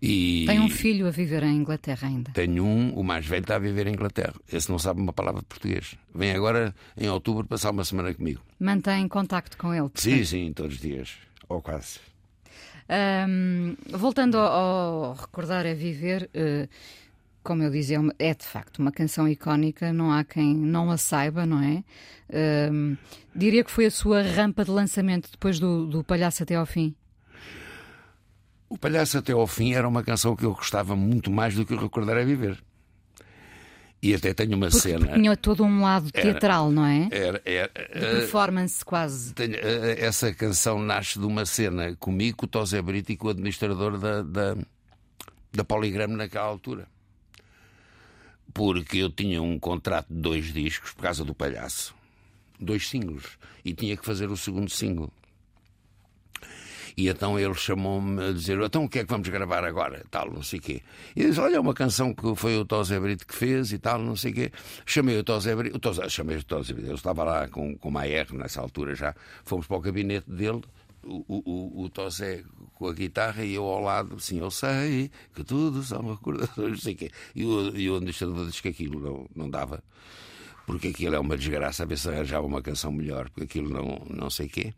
[0.00, 2.30] E Tem um filho a viver em Inglaterra ainda.
[2.32, 4.34] tenho um, o mais velho está a viver em Inglaterra.
[4.50, 5.96] Esse não sabe uma palavra de português.
[6.14, 8.40] Vem agora, em outubro, passar uma semana comigo.
[8.60, 9.90] Mantém contacto com ele?
[9.94, 11.14] Sim, sim, todos os dias.
[11.48, 11.98] Ou quase.
[12.88, 16.68] Ahm, voltando ao, ao recordar é viver, eh,
[17.42, 20.96] como eu dizia, é é de facto uma canção icónica, não há quem não a
[20.96, 21.84] saiba, não é?
[22.32, 22.96] Ahm,
[23.34, 26.94] diria que foi a sua rampa de lançamento depois do, do Palhaço até ao fim.
[28.68, 31.74] O Palhaço até ao fim era uma canção que eu gostava muito mais do que
[31.74, 32.65] o Recordar é Viver.
[34.02, 35.14] E até tenho uma Porque, cena.
[35.14, 37.08] tinha todo um lado teatral, não é?
[37.10, 39.32] Era, era, De performance quase.
[39.34, 43.26] Tenho- eh, essa canção nasce de uma cena comigo, com o Tosé Brito e com
[43.26, 44.56] o administrador da, da,
[45.52, 46.86] da Poligrama naquela altura.
[48.52, 51.94] Porque eu tinha um contrato de dois discos por causa do palhaço.
[52.60, 53.24] Dois singles.
[53.64, 55.10] E tinha que fazer o segundo single.
[56.96, 60.02] E então ele chamou-me a dizer: Então o que é que vamos gravar agora?
[60.10, 60.82] Tal, não sei o quê.
[61.14, 63.98] E disse: Olha, é uma canção que foi o Tosé Brito que fez e tal,
[63.98, 64.52] não sei o quê.
[64.86, 68.06] Chamei o Tosé Brito, o chamei o Tosé Brito, ele estava lá com, com uma
[68.06, 69.14] R nessa altura já.
[69.44, 70.62] Fomos para o gabinete dele,
[71.04, 72.42] o, o, o, o Tosé
[72.74, 76.78] com a guitarra e eu ao lado, assim, eu sei que tudo são recordações, não
[76.78, 77.10] sei o quê.
[77.34, 79.82] E o, e o administrador disse que aquilo não, não dava,
[80.66, 84.02] porque aquilo é uma desgraça, a ver se arranjava uma canção melhor, porque aquilo não,
[84.08, 84.74] não sei o quê.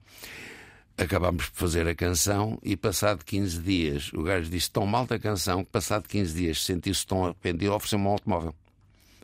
[0.98, 5.18] Acabámos por fazer a canção e passado 15 dias o gajo disse tão mal da
[5.18, 8.54] canção que passado 15 dias sentiu-se tão arrependido ofereceu-me um automóvel.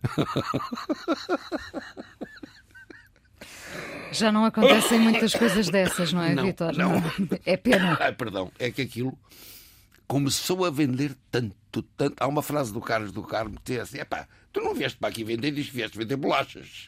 [4.13, 6.77] Já não acontecem muitas coisas dessas, não é, Não, Vitor?
[6.77, 6.93] não.
[7.45, 7.97] É pena.
[8.01, 9.19] Ai, perdão, é que aquilo
[10.07, 12.15] começou a vender tanto, tanto.
[12.21, 15.09] Há uma frase do Carlos do Carmo que dizia assim: epá, tu não vieste para
[15.09, 16.87] aqui vender, diz que vieste vender bolachas.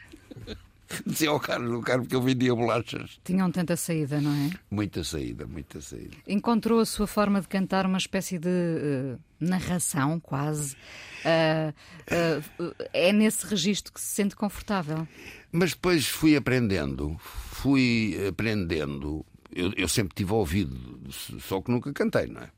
[1.06, 3.18] Dizia ao Carlos do Carmo que eu vendia bolachas.
[3.24, 4.50] Tinham tanta saída, não é?
[4.70, 6.16] Muita saída, muita saída.
[6.26, 10.76] Encontrou a sua forma de cantar uma espécie de eh, narração, quase.
[11.24, 11.72] Ah,
[12.10, 15.06] ah, é nesse registro que se sente confortável.
[15.50, 19.24] Mas depois fui aprendendo, fui aprendendo.
[19.52, 21.00] Eu, eu sempre tive ouvido,
[21.40, 22.50] só que nunca cantei, não é?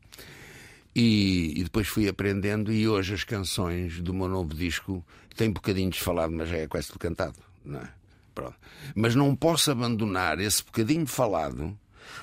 [0.95, 5.05] E, e depois fui aprendendo, e hoje as canções do meu novo disco
[5.37, 7.89] têm bocadinhos falado, mas já é quase cantado, não é?
[8.39, 8.55] Pronto.
[8.95, 11.77] Mas não posso abandonar esse bocadinho falado,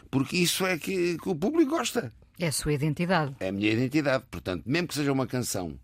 [0.10, 2.10] porque isso é que, que o público gosta.
[2.40, 3.36] É a sua identidade.
[3.42, 4.24] É a minha identidade.
[4.32, 5.78] Portanto, mesmo que seja uma canção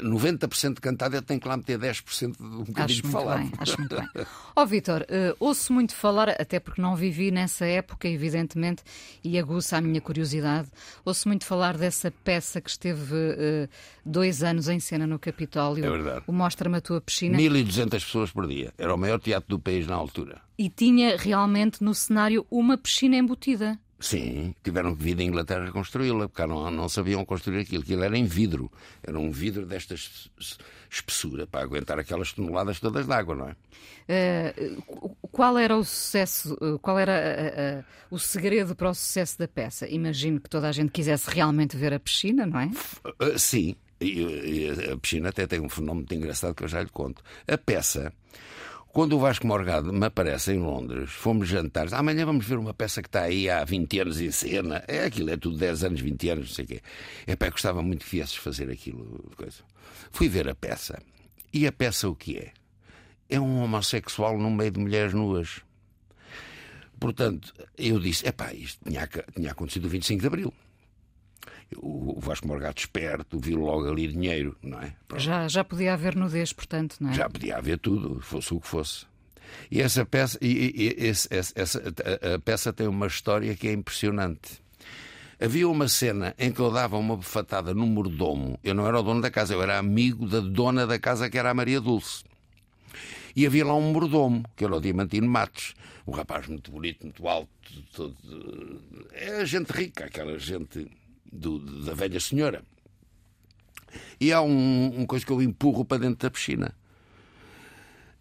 [0.00, 3.38] 90% cantada, eu tenho que lá meter 10% de um bocadinho Acho de muito falado.
[3.40, 4.08] bem, acho muito bem.
[4.56, 8.82] Ó Vitor, eh, ouço muito falar, até porque não vivi nessa época, evidentemente,
[9.22, 10.68] e aguça a minha curiosidade.
[11.04, 13.68] Ouço muito falar dessa peça que esteve eh,
[14.04, 15.84] dois anos em cena no Capitólio.
[15.84, 16.22] É verdade.
[16.26, 17.36] O Mostra-me a tua piscina.
[17.36, 18.72] 1200 pessoas por dia.
[18.78, 20.40] Era o maior teatro do país na altura.
[20.58, 23.78] E tinha realmente no cenário uma piscina embutida.
[24.02, 27.82] Sim, tiveram que vir da Inglaterra construí-la, porque não, não sabiam construir aquilo.
[27.84, 28.70] Aquilo era em vidro.
[29.00, 30.58] Era um vidro desta es- es-
[30.90, 33.56] espessura para aguentar aquelas toneladas todas de água, não é?
[34.08, 34.54] Eh,
[35.30, 39.86] qual era o sucesso, eh, qual era eh, o segredo para o sucesso da peça?
[39.88, 42.70] Imagino que toda a gente quisesse realmente ver a piscina, não é?
[43.38, 46.90] Sim, e, e a piscina até tem um fenómeno muito engraçado que eu já lhe
[46.90, 47.22] conto.
[47.46, 48.12] A peça,
[48.92, 51.88] Quando o Vasco Morgado me aparece em Londres, fomos jantar.
[51.94, 54.84] Amanhã vamos ver uma peça que está aí há 20 anos em cena.
[54.86, 56.82] É aquilo, é tudo 10 anos, 20 anos, não sei o quê.
[57.26, 59.32] É pá, gostava muito que viesses fazer aquilo.
[59.34, 59.62] Coisa.
[60.10, 61.02] Fui ver a peça.
[61.54, 62.52] E a peça o que é?
[63.30, 65.62] É um homossexual no meio de mulheres nuas.
[67.00, 70.54] Portanto, eu disse: é pá, isto tinha, tinha acontecido o 25 de Abril.
[71.76, 74.94] O Vasco Morgado esperto viu logo ali dinheiro, não é?
[75.16, 77.14] Já, já podia haver nudez, portanto, não é?
[77.14, 79.06] Já podia haver tudo, fosse o que fosse.
[79.70, 83.72] E essa peça, e, e, esse, essa, a, a peça tem uma história que é
[83.72, 84.62] impressionante.
[85.40, 88.58] Havia uma cena em que eu dava uma bufatada no mordomo.
[88.62, 91.36] Eu não era o dono da casa, eu era amigo da dona da casa, que
[91.36, 92.22] era a Maria Dulce.
[93.34, 95.74] E havia lá um mordomo, que era o Diamantino Matos.
[96.06, 97.48] Um rapaz muito bonito, muito alto.
[97.92, 98.80] Todo...
[99.12, 100.88] É gente rica, aquela gente
[101.32, 102.62] do, da velha senhora.
[104.20, 106.74] E há um, um coisa que eu empurro para dentro da piscina.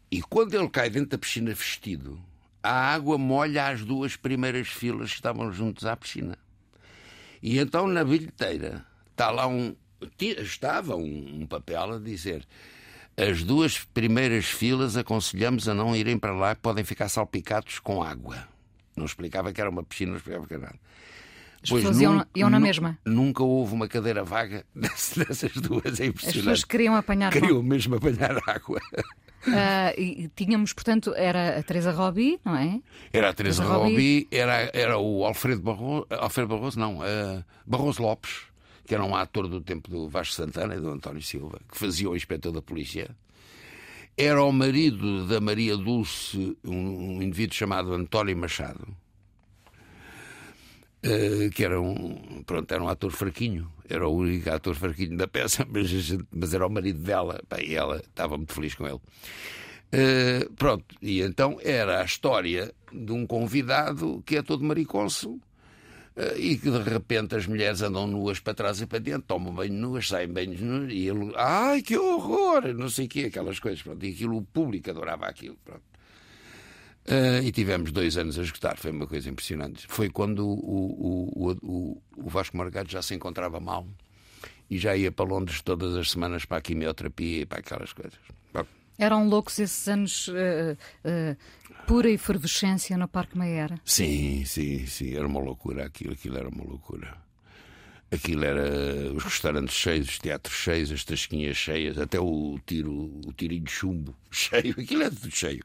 [0.10, 2.21] E quando ele cai dentro da piscina vestido,
[2.63, 6.38] a água molha as duas primeiras filas que estavam juntos à piscina.
[7.41, 9.76] E então na bilheteira está lá um.
[10.19, 12.47] Estava um, um papel a dizer
[13.17, 18.47] as duas primeiras filas aconselhamos a não irem para lá, podem ficar salpicados com água.
[18.95, 20.80] Não explicava que era uma piscina, não explicava que era nada.
[21.63, 22.97] As pois pessoas iam, iam na mesma.
[23.06, 26.00] Nunca houve uma cadeira vaga dessas duas.
[26.00, 26.28] É impressionante.
[26.28, 28.82] As pessoas queriam apanhar Queriam mesmo apanhar água.
[29.47, 32.82] Uh, e tínhamos, portanto, era a Teresa Robi, não é?
[33.13, 38.02] Era a Teresa, Teresa Robi, era, era o Alfredo Barroso, Alfredo Barroso, não, uh, Barroso
[38.02, 38.43] Lopes,
[38.86, 42.10] que era um ator do tempo do Vasco Santana e do António Silva, que fazia
[42.10, 43.10] o inspetor da polícia.
[44.17, 48.95] Era o marido da Maria Dulce, um, um indivíduo chamado António Machado
[51.54, 55.66] que era um, pronto, era um ator fraquinho, era o único ator fraquinho da peça,
[55.70, 55.90] mas,
[56.32, 59.00] mas era o marido dela, e ela estava muito feliz com ele.
[59.94, 66.38] Uh, pronto, e então era a história de um convidado que é todo mariconso uh,
[66.38, 69.74] e que de repente as mulheres andam nuas para trás e para dentro, tomam banho
[69.74, 73.82] nuas, saem banhos nuas, e ele, ai que horror, não sei o quê, aquelas coisas,
[73.82, 75.90] pronto, e aquilo, o público adorava aquilo, pronto.
[77.08, 79.86] Uh, e tivemos dois anos a esgotar, foi uma coisa impressionante.
[79.88, 83.88] Foi quando o, o, o, o Vasco Margado já se encontrava mal
[84.70, 88.20] e já ia para Londres todas as semanas para a quimioterapia e para aquelas coisas.
[88.54, 88.66] Bom.
[88.98, 91.38] Eram loucos esses anos uh, uh,
[91.88, 93.80] pura efervescência no Parque Mayer?
[93.84, 97.18] Sim, sim, sim, era uma loucura aquilo, aquilo era uma loucura.
[98.12, 102.94] Aquilo era os restaurantes cheios, os teatros cheios, as tasquinhas cheias, até o tiro,
[103.26, 105.64] o tirinho de chumbo cheio, aquilo era tudo cheio.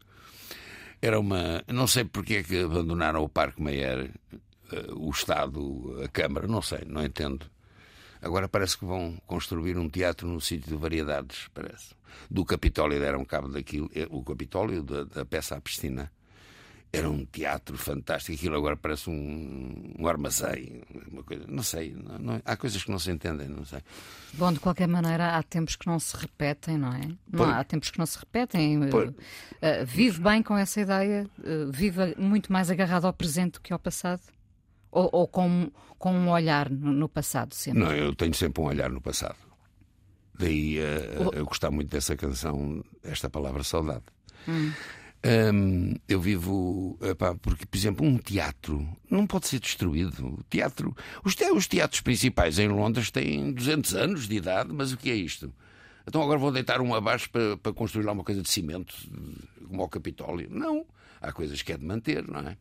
[1.00, 1.62] Era uma.
[1.68, 4.10] Não sei porque é que abandonaram o Parque Meyer,
[4.72, 7.46] eh, o Estado, a Câmara, não sei, não entendo.
[8.20, 11.94] Agora parece que vão construir um teatro no sítio de variedades, parece.
[12.30, 16.10] Do Capitólio deram cabo daquilo, eh, o Capitólio, da, da peça à piscina.
[16.96, 18.36] Era um teatro fantástico.
[18.36, 20.82] Aquilo agora parece um, um armazém.
[21.10, 21.92] Uma coisa, não sei.
[21.94, 23.80] Não, não, há coisas que não se entendem, não sei.
[24.34, 27.10] Bom, de qualquer maneira, há tempos que não se repetem, não é?
[27.30, 28.78] Não, há tempos que não se repetem.
[28.78, 29.14] Uh,
[29.84, 31.28] vive bem com essa ideia?
[31.38, 34.22] Uh, vive muito mais agarrado ao presente do que ao passado?
[34.90, 37.82] Ou, ou com, com um olhar no, no, passado sempre?
[37.82, 39.36] Não, eu tenho sempre um olhar no passado.
[40.38, 44.04] Daí uh, eu gostar muito dessa canção, esta palavra saudade.
[44.48, 44.72] Hum.
[46.06, 50.24] Eu vivo, epá, porque, por exemplo, um teatro não pode ser destruído.
[50.24, 54.92] O teatro, os, te, os teatros principais em Londres têm 200 anos de idade, mas
[54.92, 55.52] o que é isto?
[56.06, 58.94] Então agora vou deitar um abaixo para, para construir lá uma coisa de cimento,
[59.66, 60.48] como o Capitólio.
[60.48, 60.86] Não.
[61.20, 62.56] Há coisas que é de manter, não é?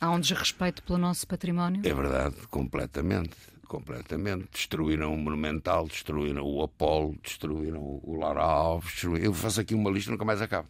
[0.00, 1.82] Há um desrespeito pelo nosso património?
[1.84, 3.36] É verdade, completamente.
[3.66, 4.46] Completamente.
[4.52, 8.92] Destruíram o Monumental, destruíram o Apolo, destruíram o Lara Alves.
[8.92, 9.24] Destruíram...
[9.24, 10.68] Eu faço aqui uma lista nunca mais acabo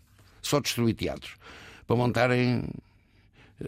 [0.49, 1.35] só destruir teatros
[1.87, 2.65] para montarem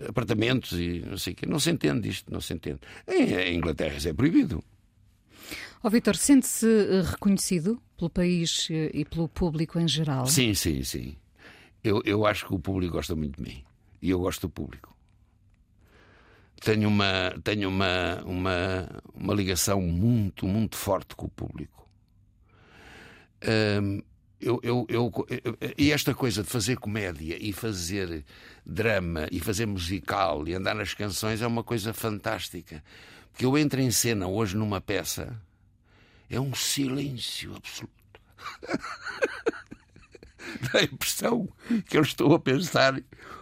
[0.08, 1.46] apartamentos e não sei o quê.
[1.46, 2.80] Não se entende isto, não se entende.
[3.08, 4.62] Em, Inglaterra isso é proibido.
[5.82, 10.26] Ó oh, Vitor, sente-se eh, reconhecido pelo país eh, e pelo público em geral?
[10.26, 11.16] Sim, sim, sim.
[11.82, 13.64] Eu, eu acho que o público gosta muito de mim.
[14.02, 14.94] E eu gosto do público.
[16.60, 21.88] Tenho uma, tenho uma, uma, uma ligação muito, muito forte com o público.
[23.82, 24.02] Um,
[24.40, 25.12] eu, eu, eu,
[25.76, 28.24] e esta coisa de fazer comédia e fazer
[28.64, 32.83] drama e fazer musical e andar nas canções é uma coisa fantástica.
[33.31, 35.38] Porque eu entro em cena hoje numa peça,
[36.29, 37.92] é um silêncio absoluto.
[40.72, 41.48] Dá a impressão
[41.87, 42.98] que eu estou a pensar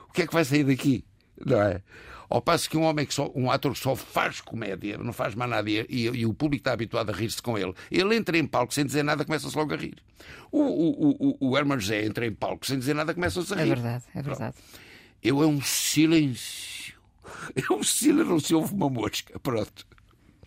[0.08, 1.04] o que é que vai sair daqui,
[1.44, 1.82] não é?
[2.28, 5.34] Ao passo que um homem que só, um ator que só faz comédia, não faz
[5.34, 8.46] mais nada, e, e o público está habituado a rir-se com ele, ele entra em
[8.46, 9.96] palco sem dizer nada, começa-se logo a rir.
[10.52, 13.62] O, o, o, o Herman José entra em palco sem dizer nada, começa-se a rir.
[13.62, 14.56] É verdade, é verdade.
[15.22, 16.96] Eu é um silêncio.
[17.54, 19.38] É um silêncio, não se ouve uma mosca.
[19.38, 19.86] Pronto.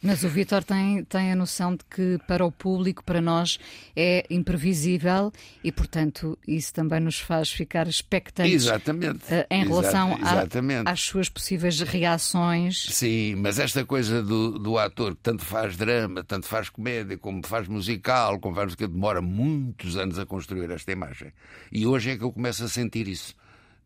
[0.01, 3.59] Mas o Vitor tem, tem a noção de que para o público, para nós,
[3.95, 5.31] é imprevisível
[5.63, 9.23] e, portanto, isso também nos faz ficar expectantes Exatamente.
[9.25, 10.87] uh, em relação exatamente.
[10.87, 12.87] A, às suas possíveis reações.
[12.89, 17.45] Sim, mas esta coisa do, do ator que tanto faz drama, tanto faz comédia, como
[17.45, 21.31] faz musical, como faz que demora muitos anos a construir esta imagem.
[21.71, 23.35] E hoje é que eu começo a sentir isso.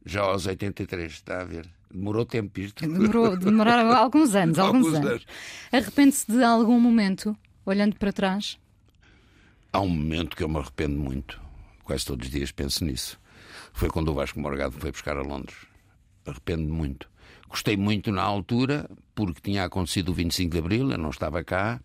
[0.05, 1.67] Já aos 83, está a ver?
[1.95, 2.85] Demorou tempo isto.
[2.85, 5.09] Demorou, demoraram alguns anos, alguns, Alguns anos.
[5.11, 5.25] anos.
[5.71, 8.57] Arrepende-se de algum momento, olhando para trás?
[9.71, 11.41] Há um momento que eu me arrependo muito.
[11.85, 13.17] Quase todos os dias penso nisso.
[13.73, 15.55] Foi quando o Vasco Morgado foi buscar a Londres.
[16.25, 17.09] Arrependo-me muito.
[17.47, 21.79] Gostei muito na altura, porque tinha acontecido o 25 de Abril, eu não estava cá,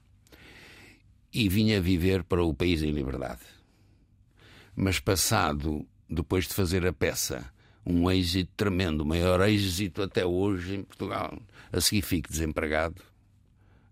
[1.33, 3.43] e vinha viver para o país em liberdade.
[4.75, 7.45] Mas passado, depois de fazer a peça,
[7.85, 11.39] um êxito tremendo, o maior êxito até hoje em Portugal,
[11.73, 13.03] a seguir fico desempregado.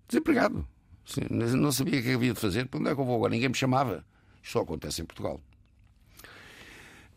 [0.09, 0.67] Desempregado.
[1.05, 2.67] Sim, não sabia o que havia de fazer.
[2.67, 3.31] Para onde é que eu vou agora?
[3.33, 4.05] Ninguém me chamava.
[4.43, 5.41] Isto só acontece em Portugal.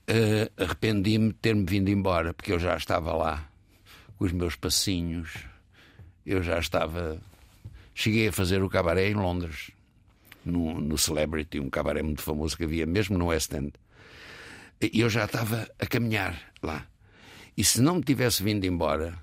[0.08, 3.50] Eh, Arrependi-me de ter-me vindo embora, porque eu já estava lá,
[4.18, 5.46] com os meus passinhos.
[6.26, 7.22] Eu já estava.
[7.94, 9.72] Cheguei a fazer o cabaré em Londres,
[10.46, 13.74] no, no Celebrity, um cabaré muito famoso que havia mesmo no West End.
[14.82, 16.86] E eu já estava a caminhar lá.
[17.56, 19.18] E se não me tivesse vindo embora,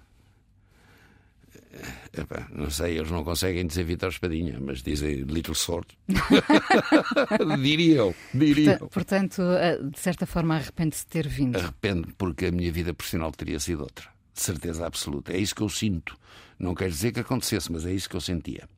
[2.13, 5.87] Epá, não sei, eles não conseguem dizer Vitor Espadinha, mas dizem Little Sword.
[7.63, 8.79] diriam, diriam.
[8.79, 11.57] Porta- Portanto, eh, de certa forma, arrepende-se de ter vindo.
[11.57, 14.07] Arrependo porque a minha vida profissional teria sido outra.
[14.35, 15.33] De certeza absoluta.
[15.33, 16.17] É isso que eu sinto.
[16.59, 18.69] Não quer dizer que acontecesse, mas é isso que eu sentia.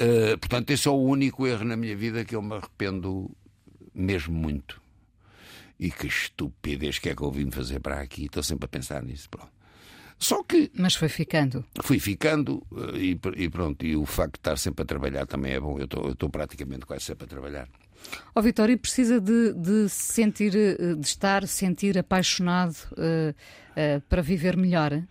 [0.00, 3.30] Uh, portanto, esse é o único erro na minha vida que eu me arrependo
[3.94, 4.80] mesmo muito.
[5.78, 8.24] E que estupidez que é que eu vim fazer para aqui.
[8.24, 9.28] Estou sempre a pensar nisso.
[9.30, 9.52] Pronto.
[10.18, 11.64] Só que Mas foi ficando.
[11.82, 13.86] fui ficando eh, e, e pronto.
[13.86, 15.78] E o facto de estar sempre a trabalhar também é bom.
[15.78, 17.68] Eu estou, praticamente quase sempre a trabalhar.
[18.34, 23.34] Ó Vitória, precisa de, de se sentir, eh, de estar, sentir apaixonado eh,
[23.76, 25.02] eh, para viver melhor?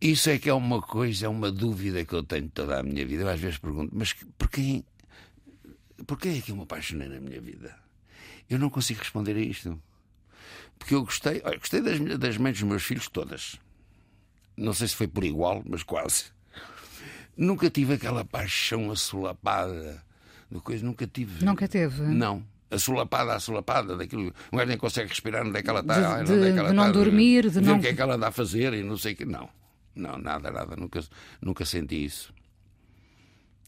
[0.00, 3.04] Isso é que é uma coisa, é uma dúvida que eu tenho toda a minha
[3.06, 3.22] vida.
[3.22, 4.84] Eu às vezes pergunto, mas por quem,
[6.06, 7.74] por quem é que eu me apaixonei na minha vida?
[8.48, 9.80] Eu não consigo responder a isto.
[10.78, 13.58] Porque eu gostei, olha, gostei das, das mães dos meus filhos todas.
[14.56, 16.24] Não sei se foi por igual, mas quase.
[17.36, 20.02] Nunca tive aquela paixão assolapada
[20.50, 21.44] de coisa, nunca tive.
[21.44, 22.02] Nunca teve?
[22.02, 22.44] Não.
[22.70, 24.32] Assolapada, assolapada, daquilo.
[24.52, 26.18] Um gajo nem consegue respirar onde é que ela está.
[26.22, 27.86] De- de- onde é que ela de não está, dormir, de ver não- o que
[27.88, 29.24] é que ela anda a fazer e não sei o que.
[29.24, 29.48] Não.
[29.94, 30.76] Não, nada, nada.
[30.76, 31.00] Nunca,
[31.40, 32.32] nunca senti isso.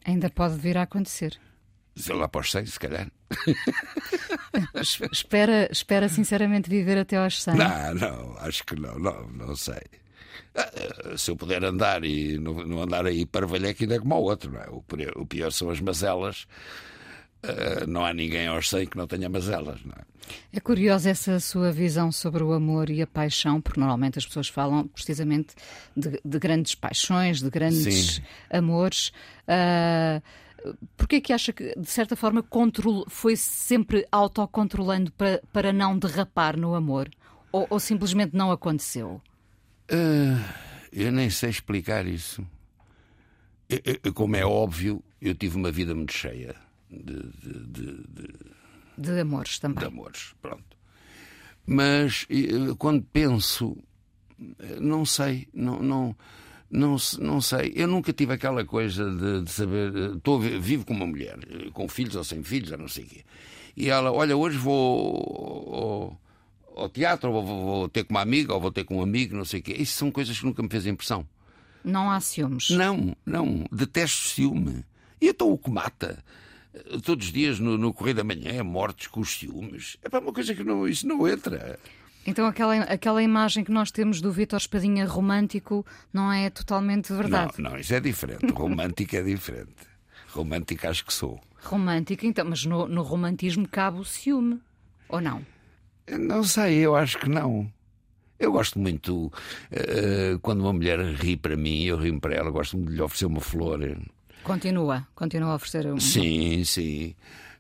[0.05, 1.39] Ainda pode vir a acontecer.
[1.95, 3.11] Sei lá para os seis, se calhar.
[4.75, 7.55] Es- Espera, espera sinceramente viver até aos 100.
[7.57, 9.81] Não, não, acho que não, não, não sei.
[10.55, 14.15] Ah, Se eu puder andar e não, não andar aí para velheco, ainda é como
[14.15, 14.67] ao outro, não é?
[14.71, 16.47] O pior, o pior são as mazelas.
[17.43, 20.09] Ah, não há ninguém aos 100 que não tenha mazelas, não é?
[20.53, 24.47] É curiosa essa sua visão sobre o amor e a paixão, porque normalmente as pessoas
[24.49, 25.55] falam precisamente
[25.97, 28.23] de, de grandes paixões, de grandes Sim.
[28.51, 29.11] amores.
[29.47, 30.21] Ah,
[30.97, 33.05] Porquê é que acha que, de certa forma, control...
[33.09, 37.09] foi sempre autocontrolando para, para não derrapar no amor?
[37.53, 39.21] Ou, ou simplesmente não aconteceu?
[39.91, 40.55] Ah,
[40.93, 42.45] eu nem sei explicar isso.
[43.69, 46.55] Eu- eu- como é óbvio, eu tive uma vida muito cheia
[46.91, 48.35] de, de- de- de-
[48.97, 49.79] De amores também.
[49.79, 50.35] de amores.
[50.43, 50.77] Pronto.
[51.67, 53.77] Mas eh, quando penso,
[54.59, 56.17] eh, não sei, não, não,
[56.71, 57.73] não, não sei.
[57.75, 59.95] Eu nunca tive aquela coisa de, de saber.
[59.97, 63.05] eh, Estou, vivo com uma mulher, eh, com filhos ou sem filhos, ou não sei
[63.05, 63.25] o quê.
[63.77, 66.19] E ela, olha, hoje vou
[66.77, 69.03] ao, ao teatro, ou vou, vou ter com uma amiga, ou vou ter com um
[69.03, 69.75] amigo, não sei o quê.
[69.79, 71.27] Isso são coisas que nunca me fez impressão.
[71.85, 72.71] Não há ciúmes.
[72.71, 74.85] Não, não, detesto ciúme.
[75.21, 76.23] E então o que mata?
[76.75, 79.97] Eh, Todos os dias no, no Correio da Manhã, mortes com os ciúmes.
[80.03, 81.79] É para uma coisa que não, isso não entra.
[82.29, 87.55] Então aquela, aquela imagem que nós temos do Vítor Espadinha romântico não é totalmente verdade.
[87.59, 88.53] Não, não, isso é diferente.
[88.53, 89.73] Romântico é diferente.
[90.31, 91.41] Romântico acho que sou.
[91.63, 94.61] Romântica, então, mas no, no romantismo cabe o ciúme,
[95.09, 95.45] ou não?
[96.07, 97.73] Não sei, eu acho que não.
[98.39, 99.33] Eu gosto muito
[99.71, 103.03] eh, quando uma mulher ri para mim, eu rio para ela, gosto muito de lhe
[103.03, 103.81] oferecer uma flor.
[104.45, 105.99] Continua, continua a oferecer um.
[105.99, 107.15] Sim, sim.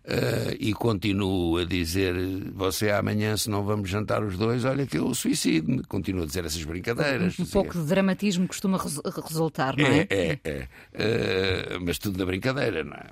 [0.09, 2.15] Uh, e continuo a dizer:
[2.55, 5.83] você amanhã, se não vamos jantar os dois, olha que eu suicido-me.
[5.85, 7.39] Continuo a dizer essas brincadeiras.
[7.39, 8.99] Um, pouco de dramatismo costuma res
[9.29, 10.07] resultar, não é?
[10.09, 10.69] É, é.
[10.95, 11.77] é.
[11.77, 13.11] Uh, mas tudo na brincadeira, não é?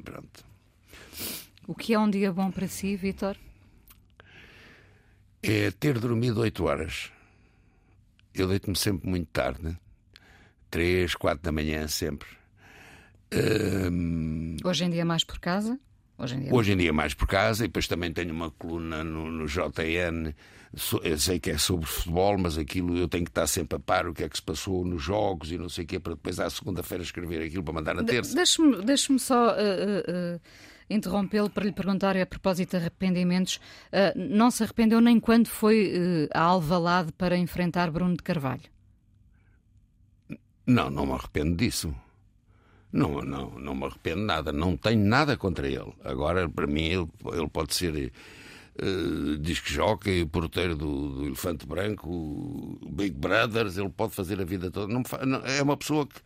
[0.00, 0.44] Pronto.
[1.66, 3.36] O que é um dia bom para si, Vitor?
[5.42, 7.10] É ter dormido oito horas.
[8.32, 9.76] Eu deito-me sempre muito tarde,
[10.70, 12.28] três, quatro da manhã, sempre.
[13.90, 14.56] Um...
[14.64, 15.80] Hoje em dia mais por casa?
[16.18, 19.04] Hoje em dia, Hoje em dia mais por casa, e depois também tenho uma coluna
[19.04, 20.34] no, no JN.
[21.04, 24.06] Eu sei que é sobre futebol, mas aquilo eu tenho que estar sempre a par
[24.06, 26.40] o que é que se passou nos jogos e não sei o quê, para depois
[26.40, 28.34] à segunda-feira escrever aquilo para mandar na terça.
[28.34, 30.40] Deixe-me deixe só uh, uh,
[30.90, 33.60] interrompê-lo para lhe perguntar a propósito de arrependimentos.
[34.14, 38.64] não se arrependeu nem quando foi a Alvalade para enfrentar Bruno de Carvalho?
[40.66, 41.94] Não, não me arrependo disso.
[42.92, 44.52] Não, não, não me arrependo nada.
[44.52, 45.92] Não tenho nada contra ele.
[46.04, 48.12] Agora, para mim, ele, ele pode ser
[48.82, 54.70] uh, disc jockey, porteiro do, do, Elefante Branco, Big Brothers, ele pode fazer a vida
[54.70, 54.92] toda.
[54.92, 55.02] Não,
[55.44, 56.20] é uma pessoa que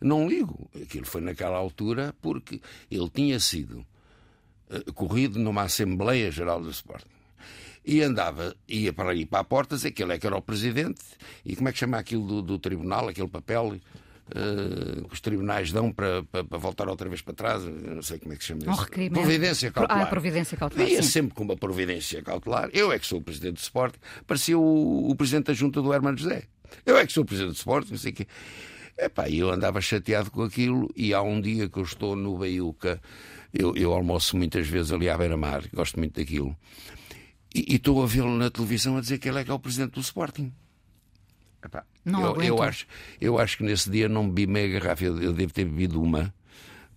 [0.00, 0.68] não ligo.
[0.80, 2.60] Aquilo foi naquela altura porque
[2.90, 3.86] ele tinha sido
[4.70, 7.06] uh, corrido numa Assembleia Geral do Sporting.
[7.84, 10.42] E andava, ia para ir para a porta, dizer que ele é que era o
[10.42, 11.00] presidente.
[11.44, 13.78] E como é que chama aquilo do, do tribunal, aquele papel?
[14.28, 18.18] Uh, que os tribunais dão para, para, para, voltar outra vez para trás, não sei
[18.18, 19.10] como é que se chama um isso.
[19.10, 20.02] Providência cautelar.
[20.02, 20.88] Ah, providência cautelar.
[20.88, 22.68] Ia sempre com uma providência cautelar.
[22.74, 23.94] Eu é que sou o presidente do Sport,
[24.26, 26.44] parecia o, o presidente da junta do Hermano José.
[26.84, 28.26] Eu é que sou o presidente do Sport, não sei o quê.
[28.98, 33.00] Epá, eu andava chateado com aquilo e há um dia que eu estou no Baiuca,
[33.54, 36.54] eu, eu almoço muitas vezes ali à beira-mar, gosto muito daquilo,
[37.54, 39.58] e, e estou a vê-lo na televisão a dizer que ele é que é o
[39.58, 40.52] presidente do Sporting.
[41.64, 42.86] Epá, eu, eu, acho,
[43.20, 46.32] eu acho que nesse dia não bebi meia garrafa, eu, eu devo ter bebido uma,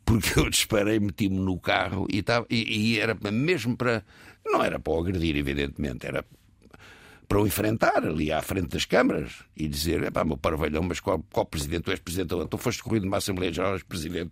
[0.05, 4.03] porque eu disparei, meti-me no carro e, tava, e, e, era mesmo para.
[4.45, 6.25] Não era para o agredir, evidentemente, era
[7.27, 10.99] para o enfrentar ali à frente das câmaras e dizer: é pá, meu parvalhão, mas
[10.99, 11.83] qual, qual presidente?
[11.83, 14.31] Tu és presidente, então foste corrido numa Assembleia Geral, és presidente.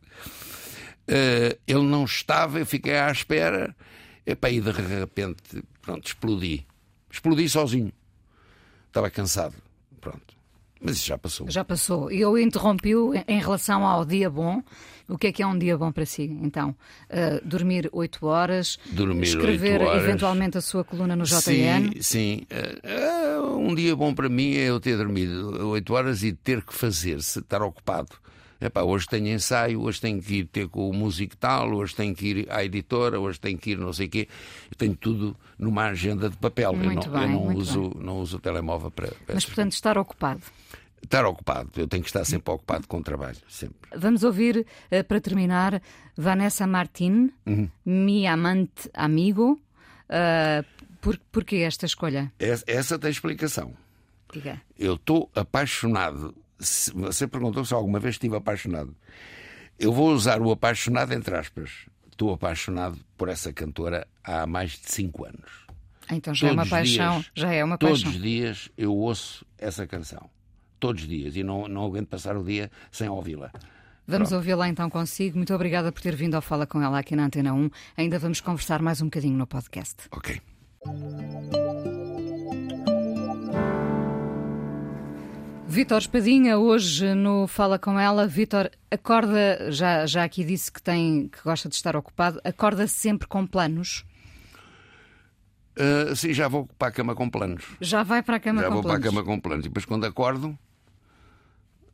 [1.08, 3.76] Uh, ele não estava, eu fiquei à espera,
[4.26, 6.68] epá, e de repente, pronto, explodi.
[7.10, 7.92] Explodi sozinho.
[8.88, 9.56] Estava cansado.
[10.00, 10.40] Pronto.
[10.82, 11.50] Mas isso já passou.
[11.50, 12.12] Já passou.
[12.12, 14.64] E eu interrompi-o em relação ao dia bom.
[15.10, 16.70] O que é que é um dia bom para si, então?
[17.10, 20.04] Uh, dormir 8 horas, dormir escrever horas.
[20.04, 21.42] eventualmente a sua coluna no JN?
[21.42, 22.48] Sim, sim.
[22.52, 26.74] Uh, um dia bom para mim é eu ter dormido 8 horas e ter que
[26.74, 28.12] fazer, se estar ocupado.
[28.62, 32.14] Epá, hoje tenho ensaio, hoje tenho que ir ter com o músico tal, hoje tenho
[32.14, 34.28] que ir à editora, hoje tenho que ir não sei o quê.
[34.70, 36.74] Eu tenho tudo numa agenda de papel.
[36.74, 39.08] Muito eu não, bem, eu não uso, não uso o telemóvel para.
[39.26, 40.42] para Mas, portanto, estar ocupado.
[41.02, 43.78] Estar ocupado, eu tenho que estar sempre ocupado com o trabalho, sempre.
[43.96, 45.82] Vamos ouvir, uh, para terminar,
[46.18, 47.70] Vanessa Martin, uhum.
[47.86, 49.58] Mi Amante Amigo.
[50.10, 50.66] Uh,
[51.00, 52.32] por, porquê esta escolha?
[52.38, 53.74] Essa, essa tem explicação.
[54.34, 54.62] Diga.
[54.78, 58.96] Eu estou apaixonado você perguntou se alguma vez estive apaixonado.
[59.78, 61.72] Eu vou usar o apaixonado entre aspas.
[62.12, 65.66] Estou apaixonado por essa cantora há mais de cinco anos.
[66.12, 67.20] Então já todos é uma paixão.
[67.20, 68.12] Dias, já é uma todos paixão.
[68.12, 70.30] Todos os dias eu ouço essa canção.
[70.80, 71.36] Todos os dias.
[71.36, 73.52] E não, não aguento passar o dia sem ouvi-la.
[74.06, 75.38] Vamos ouvi-la então consigo.
[75.38, 77.70] Muito obrigada por ter vindo ao Fala com ela aqui na Antena 1.
[77.96, 79.96] Ainda vamos conversar mais um bocadinho no podcast.
[80.12, 80.42] Ok.
[85.70, 88.26] Vítor Espadinha, hoje no Fala Com Ela.
[88.26, 93.28] Vítor, acorda, já, já aqui disse que, tem, que gosta de estar ocupado, acorda sempre
[93.28, 94.04] com planos?
[95.78, 97.64] Uh, sim, já vou para a cama com planos.
[97.80, 98.84] Já vai para a cama já com planos?
[98.84, 99.66] Já vou para a cama com planos.
[99.66, 100.58] E depois, quando acordo,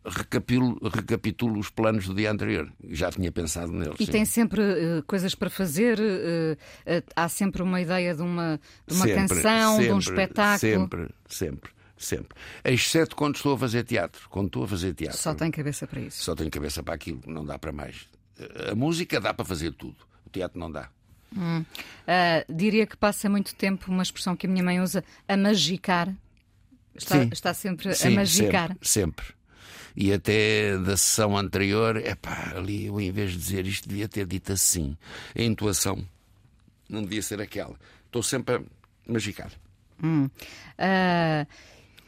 [0.06, 2.72] recapitulo, recapitulo os planos do dia anterior.
[2.90, 3.98] Já tinha pensado neles.
[4.00, 4.12] E sim.
[4.12, 6.00] tem sempre uh, coisas para fazer?
[6.00, 8.58] Uh, há sempre uma ideia de uma,
[8.88, 10.60] de uma sempre, canção, sempre, de um espetáculo?
[10.60, 11.76] Sempre, sempre.
[11.98, 12.38] Sempre.
[12.64, 14.28] Exceto quando estou a fazer teatro.
[14.30, 15.18] Quando estou a fazer teatro.
[15.18, 16.24] Só tem cabeça para isso.
[16.24, 18.08] Só tenho cabeça para aquilo, não dá para mais.
[18.70, 19.98] A música dá para fazer tudo.
[20.26, 20.90] O teatro não dá.
[21.36, 21.60] Hum.
[21.62, 26.14] Uh, diria que passa muito tempo, uma expressão que a minha mãe usa, a magicar.
[26.94, 27.30] Está, Sim.
[27.32, 28.70] está sempre Sim, a magicar.
[28.82, 29.26] Sempre, sempre.
[29.96, 34.08] E até da sessão anterior, é pá, ali eu em vez de dizer isto devia
[34.08, 34.98] ter dito assim.
[35.38, 36.06] A intuação
[36.90, 37.76] não devia ser aquela.
[38.06, 38.62] Estou sempre a
[39.08, 39.52] magicar.
[40.04, 40.26] Hum.
[40.26, 41.48] Uh,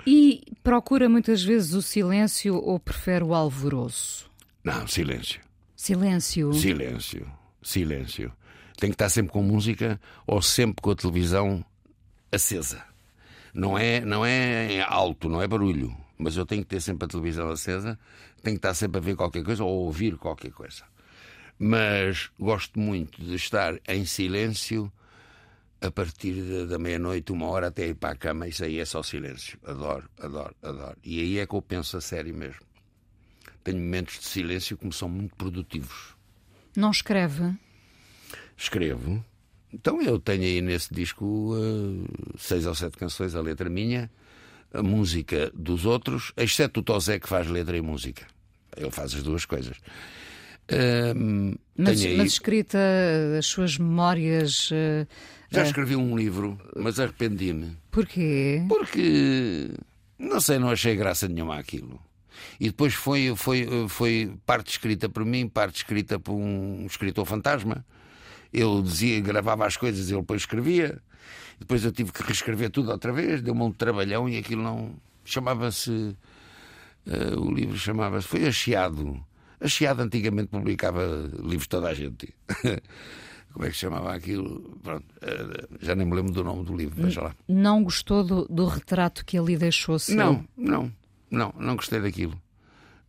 [0.10, 4.32] e procura muitas vezes o silêncio ou prefere o alvoroço?
[4.64, 5.42] Não, silêncio.
[5.76, 6.54] Silêncio.
[6.54, 7.30] Silêncio.
[7.62, 8.32] Silêncio.
[8.78, 11.62] Tem que estar sempre com música ou sempre com a televisão
[12.32, 12.82] acesa.
[13.54, 17.10] Não é, não é alto, não é barulho, mas eu tenho que ter sempre a
[17.10, 18.00] televisão acesa,
[18.42, 20.86] tenho que estar sempre a ver qualquer coisa ou a ouvir qualquer coisa.
[21.60, 24.90] Mas gosto muito de estar em silêncio
[25.82, 28.48] a partir da meia-noite, uma hora até ir para a cama.
[28.48, 29.60] Isso aí é só silêncio.
[29.66, 30.98] Adoro, adoro, adoro.
[31.04, 32.62] E aí é que eu penso a sério mesmo.
[33.64, 36.16] Tenho momentos de silêncio que me são muito produtivos.
[36.76, 37.54] Não escreve?
[38.56, 39.24] Escrevo.
[39.72, 44.10] Então eu tenho aí nesse disco uh, seis ou sete canções, a letra minha,
[44.74, 48.26] a música dos outros, exceto o Tosé que faz letra e música.
[48.76, 49.78] Ele faz as duas coisas.
[50.72, 52.18] Uh, mas, aí...
[52.18, 52.80] mas, escrita
[53.38, 54.72] as suas memórias.
[54.72, 55.08] Uh,
[55.50, 57.78] Já escrevi um livro, mas arrependi-me.
[57.90, 58.64] Porquê?
[58.68, 59.72] Porque
[60.20, 62.00] não sei, não achei graça nenhuma àquilo.
[62.60, 67.86] E depois foi, foi, foi parte escrita por mim, parte escrita por um escritor fantasma.
[68.52, 71.02] Eu dizia, gravava as coisas, ele depois escrevia.
[71.60, 74.96] Depois eu tive que reescrever tudo outra vez, deu-me um trabalhão e aquilo não.
[75.26, 75.92] Chamava-se.
[77.06, 78.28] Uh, o livro chamava-se.
[78.28, 79.24] Foi Acheado.
[79.60, 82.34] Acheado antigamente publicava livros de toda a gente.
[83.58, 84.78] Como é que se chamava aquilo?
[84.84, 87.36] Pronto, uh, já nem me lembro do nome do livro, veja lá.
[87.48, 90.16] Não gostou do, do retrato que ali deixou seu?
[90.16, 90.94] Não, não,
[91.32, 92.40] não, não gostei daquilo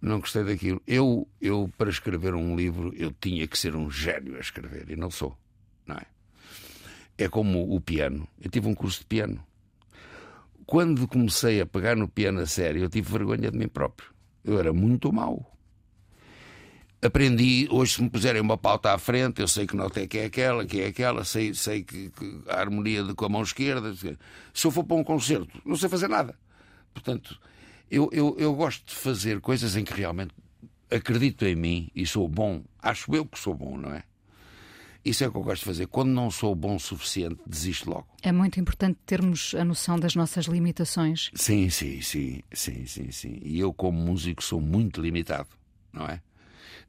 [0.00, 0.80] não gostei daquilo.
[0.86, 4.96] Eu, eu, para escrever um livro, eu tinha que ser um gênio a escrever, e
[4.96, 5.36] não sou,
[5.84, 6.06] não é?
[7.18, 8.26] É como o piano.
[8.40, 9.44] Eu tive um curso de piano.
[10.64, 14.08] Quando comecei a pegar no piano a sério, eu tive vergonha de mim próprio.
[14.44, 15.57] Eu era muito mau.
[17.00, 20.18] Aprendi, hoje se me puserem uma pauta à frente, eu sei que nota é que
[20.18, 23.42] é aquela, que é aquela, sei, sei que, que a harmonia de, com a mão
[23.42, 23.94] esquerda.
[24.52, 26.36] Se eu for para um concerto, não sei fazer nada.
[26.92, 27.40] Portanto,
[27.88, 30.34] eu, eu, eu gosto de fazer coisas em que realmente
[30.90, 32.64] acredito em mim e sou bom.
[32.82, 34.02] Acho eu que sou bom, não é?
[35.04, 35.86] Isso é o que eu gosto de fazer.
[35.86, 38.08] Quando não sou bom o suficiente, desisto logo.
[38.22, 41.30] É muito importante termos a noção das nossas limitações.
[41.34, 43.38] Sim, sim, sim, sim, sim, sim.
[43.42, 45.48] E eu, como músico, sou muito limitado,
[45.92, 46.20] não é?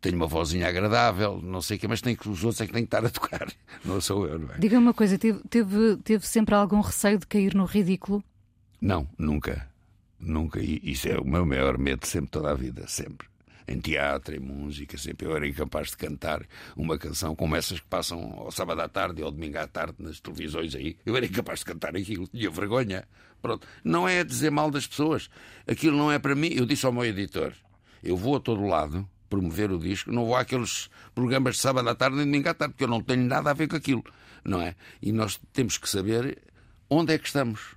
[0.01, 2.71] Tenho uma vozinha agradável, não sei o quê, mas tem que, os outros é que
[2.71, 3.51] têm que estar a tocar.
[3.83, 4.57] Não sou eu, não é?
[4.57, 8.23] Diga uma coisa, teve, teve, teve sempre algum receio de cair no ridículo?
[8.81, 9.69] Não, nunca.
[10.19, 13.27] Nunca, isso é o meu maior medo sempre, toda a vida, sempre.
[13.67, 16.45] Em teatro, em música, sempre eu era incapaz de cantar
[16.75, 19.95] uma canção como essas que passam ao sábado à tarde ou ao domingo à tarde
[19.99, 20.97] nas televisões aí.
[21.05, 23.07] Eu era incapaz de cantar aquilo, tinha vergonha.
[23.41, 23.67] Pronto.
[23.83, 25.29] Não é dizer mal das pessoas.
[25.67, 26.51] Aquilo não é para mim.
[26.53, 27.53] Eu disse ao meu editor:
[28.03, 31.95] eu vou a todo lado promover o disco, não vou àqueles programas de sábado à
[31.95, 34.03] tarde nem domingo à tarde, porque eu não tenho nada a ver com aquilo.
[34.43, 34.75] Não é?
[35.01, 36.41] E nós temos que saber
[36.89, 37.75] onde é que estamos.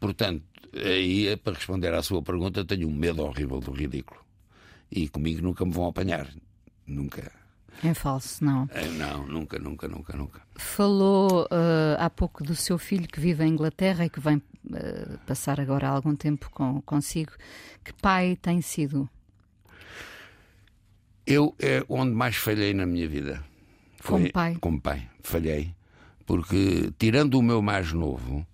[0.00, 0.42] Portanto,
[0.74, 4.20] aí, para responder à sua pergunta, tenho um medo horrível do ridículo.
[4.90, 6.28] E comigo nunca me vão apanhar.
[6.86, 7.32] Nunca.
[7.82, 8.68] É falso, não?
[8.70, 10.42] É, não, nunca, nunca, nunca, nunca.
[10.54, 15.18] Falou uh, há pouco do seu filho que vive em Inglaterra e que vem uh,
[15.26, 17.32] passar agora algum tempo com, consigo.
[17.82, 19.08] Que pai tem sido?
[21.26, 23.42] Eu é onde mais falhei na minha vida.
[23.98, 24.56] Foi, como pai?
[24.60, 25.74] Como pai, falhei.
[26.26, 28.46] Porque, tirando o meu mais novo,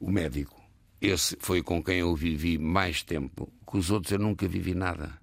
[0.00, 0.60] o médico,
[1.00, 3.50] esse foi com quem eu vivi mais tempo.
[3.64, 5.18] Com os outros eu nunca vivi nada.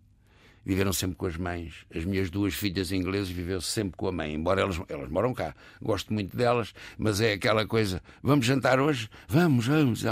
[0.66, 1.86] Viveram sempre com as mães.
[1.94, 5.54] As minhas duas filhas inglesas viveram sempre com a mãe, embora elas, elas moram cá.
[5.80, 9.08] Gosto muito delas, mas é aquela coisa: vamos jantar hoje?
[9.28, 10.04] Vamos, vamos.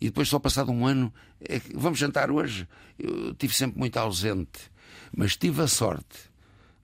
[0.00, 2.66] E depois, só passado um ano, é, vamos jantar hoje?
[2.98, 4.70] Eu tive sempre muito ausente,
[5.16, 6.28] mas tive a sorte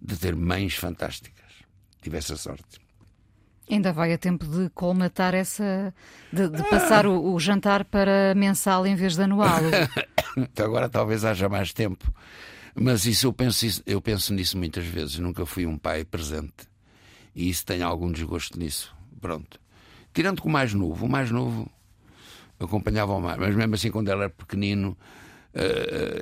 [0.01, 1.45] de ter mães fantásticas.
[2.03, 2.85] Tive essa sorte.
[3.71, 5.95] Ainda vai a tempo de colmatar essa.
[6.31, 9.61] de, de passar o, o, jantar para mensal em vez de anual.
[10.37, 12.13] Então agora talvez haja mais tempo.
[12.75, 15.19] Mas isso eu penso, eu penso nisso muitas vezes.
[15.19, 16.69] Nunca fui um pai presente.
[17.35, 18.95] E isso tem algum desgosto nisso.
[19.19, 19.59] Pronto.
[20.13, 21.07] Tirando com o mais novo.
[21.07, 21.71] O mais novo
[22.61, 23.39] acompanhava o mais.
[23.39, 24.97] Mas mesmo assim, quando ele era pequenino,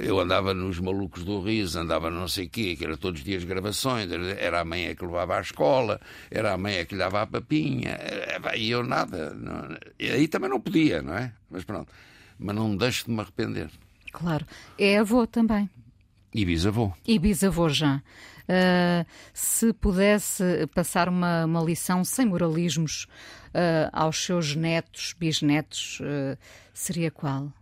[0.01, 3.25] eu andava nos malucos do riso, andava não sei o quê, que era todos os
[3.25, 7.23] dias gravações, era a mãe que levava à escola, era a mãe que lhe dava
[7.23, 9.33] a papinha, eh, e eu nada.
[9.35, 11.33] Não, aí também não podia, não é?
[11.51, 11.93] Mas pronto.
[12.39, 13.71] Mas não deixo de me arrepender.
[14.13, 14.47] Claro.
[14.79, 15.69] É avô também.
[16.35, 16.93] E bisavô.
[17.07, 18.03] E bisavô já.
[18.43, 23.05] Uh, se pudesse passar uma, uma lição sem moralismos
[23.55, 26.37] uh, aos seus netos, bisnetos, uh,
[26.75, 27.53] seria qual?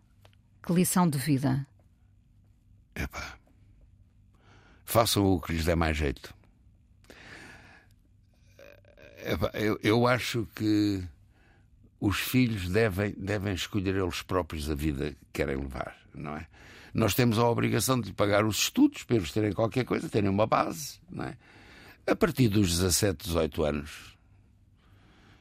[0.62, 1.66] Que lição de vida?
[2.94, 3.38] Epá.
[4.84, 6.34] Façam o que lhes der mais jeito.
[9.24, 11.02] Epá, eu, eu acho que
[12.00, 16.46] os filhos devem, devem escolher eles próprios a vida que querem levar, não é?
[16.92, 20.28] Nós temos a obrigação de lhe pagar os estudos para eles terem qualquer coisa, terem
[20.28, 21.36] uma base, não é?
[22.06, 24.18] A partir dos 17, 18 anos,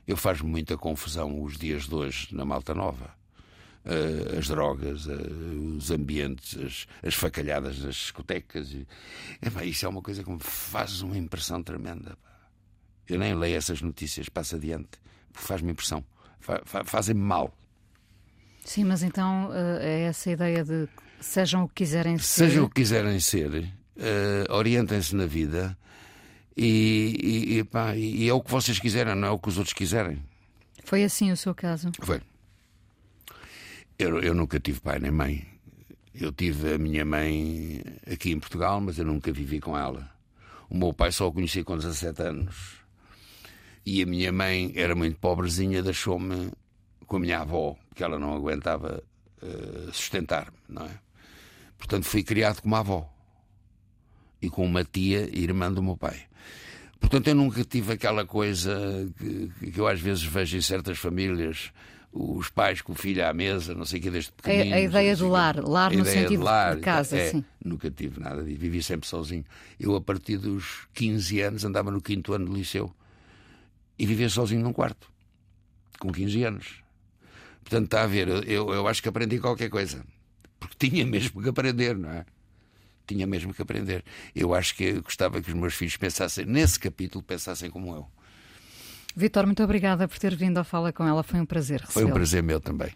[0.06, 3.19] eu faz muita confusão os dias de hoje na Malta Nova
[4.38, 8.72] as drogas, uh, os ambientes, as, as, facalhadas nas discotecas.
[8.72, 8.88] E,
[9.42, 12.18] epá, isso é uma coisa que me faz uma impressão tremenda.
[13.08, 15.00] Eu nem leio essas notícias, passo adiante,
[15.32, 16.04] porque faz-me impressão,
[16.40, 17.54] fa, fa, fazem-me mal.
[18.64, 19.50] Sim, mas então
[19.80, 20.88] é essa ideia de
[21.20, 22.50] sejam o que quiserem ser.
[22.50, 23.74] Sejam o que quiserem ser,
[24.50, 25.76] orientem-se na vida
[26.62, 29.74] e, e, pá, e, é o que vocês quiserem, não é o que os outros
[29.74, 30.22] quiserem.
[30.84, 31.90] Foi assim o seu caso?
[32.02, 32.22] Foi.
[34.00, 35.46] Eu, eu nunca tive pai nem mãe.
[36.16, 40.10] Eu tive a minha mãe aqui em Portugal, mas eu nunca vivi com ela.
[40.70, 42.78] O meu pai só o conheci com 17 anos.
[43.86, 46.50] E a minha mãe era muito pobrezinha, deixou-me
[47.06, 49.04] com a minha avó, porque ela não aguentava
[49.42, 50.98] uh, sustentar-me, não é?
[51.78, 53.14] Portanto, fui criado com uma avó
[54.42, 56.22] e com uma tia irmã do meu pai.
[57.02, 61.74] Portanto, eu nunca tive aquela coisa que, que eu às vezes vejo em certas famílias,
[62.12, 64.74] os pais com o filho à mesa, não sei o que, desde pequenino.
[64.74, 67.46] A, a ideia do lar, lar no sentido de, lar, de casa, é, sim.
[67.64, 69.46] Nunca tive nada vivi sempre sozinho.
[69.80, 72.92] Eu, a partir dos 15 anos, andava no quinto ano de liceu
[73.98, 75.12] e vivia sozinho num quarto,
[76.00, 76.84] com 15 anos.
[77.62, 80.04] Portanto, está a ver, eu, eu acho que aprendi qualquer coisa,
[80.60, 82.26] porque tinha mesmo que aprender, não é?
[83.10, 84.04] tinha mesmo que aprender.
[84.36, 88.08] Eu acho que eu gostava que os meus filhos pensassem, nesse capítulo, pensassem como eu.
[89.16, 91.24] Vitor, muito obrigada por ter vindo à Fala com ela.
[91.24, 92.90] Foi um prazer Foi um prazer meu também.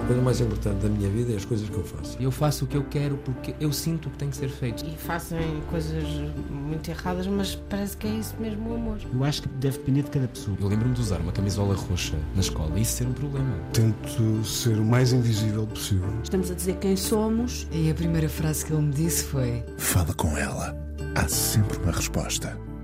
[0.00, 2.16] A coisa mais importante da minha vida é as coisas que eu faço.
[2.20, 4.84] Eu faço o que eu quero porque eu sinto que tem que ser feito.
[4.84, 6.02] E fazem coisas
[6.50, 8.98] muito erradas, mas parece que é isso mesmo o amor.
[9.12, 10.56] Eu acho que deve depender de cada pessoa.
[10.60, 13.54] Eu lembro-me de usar uma camisola roxa na escola e isso ser um problema.
[13.72, 16.08] Tento ser o mais invisível possível.
[16.22, 17.68] Estamos a dizer quem somos.
[17.70, 20.76] E a primeira frase que ele me disse foi: Fala com ela.
[21.14, 22.58] Há sempre uma resposta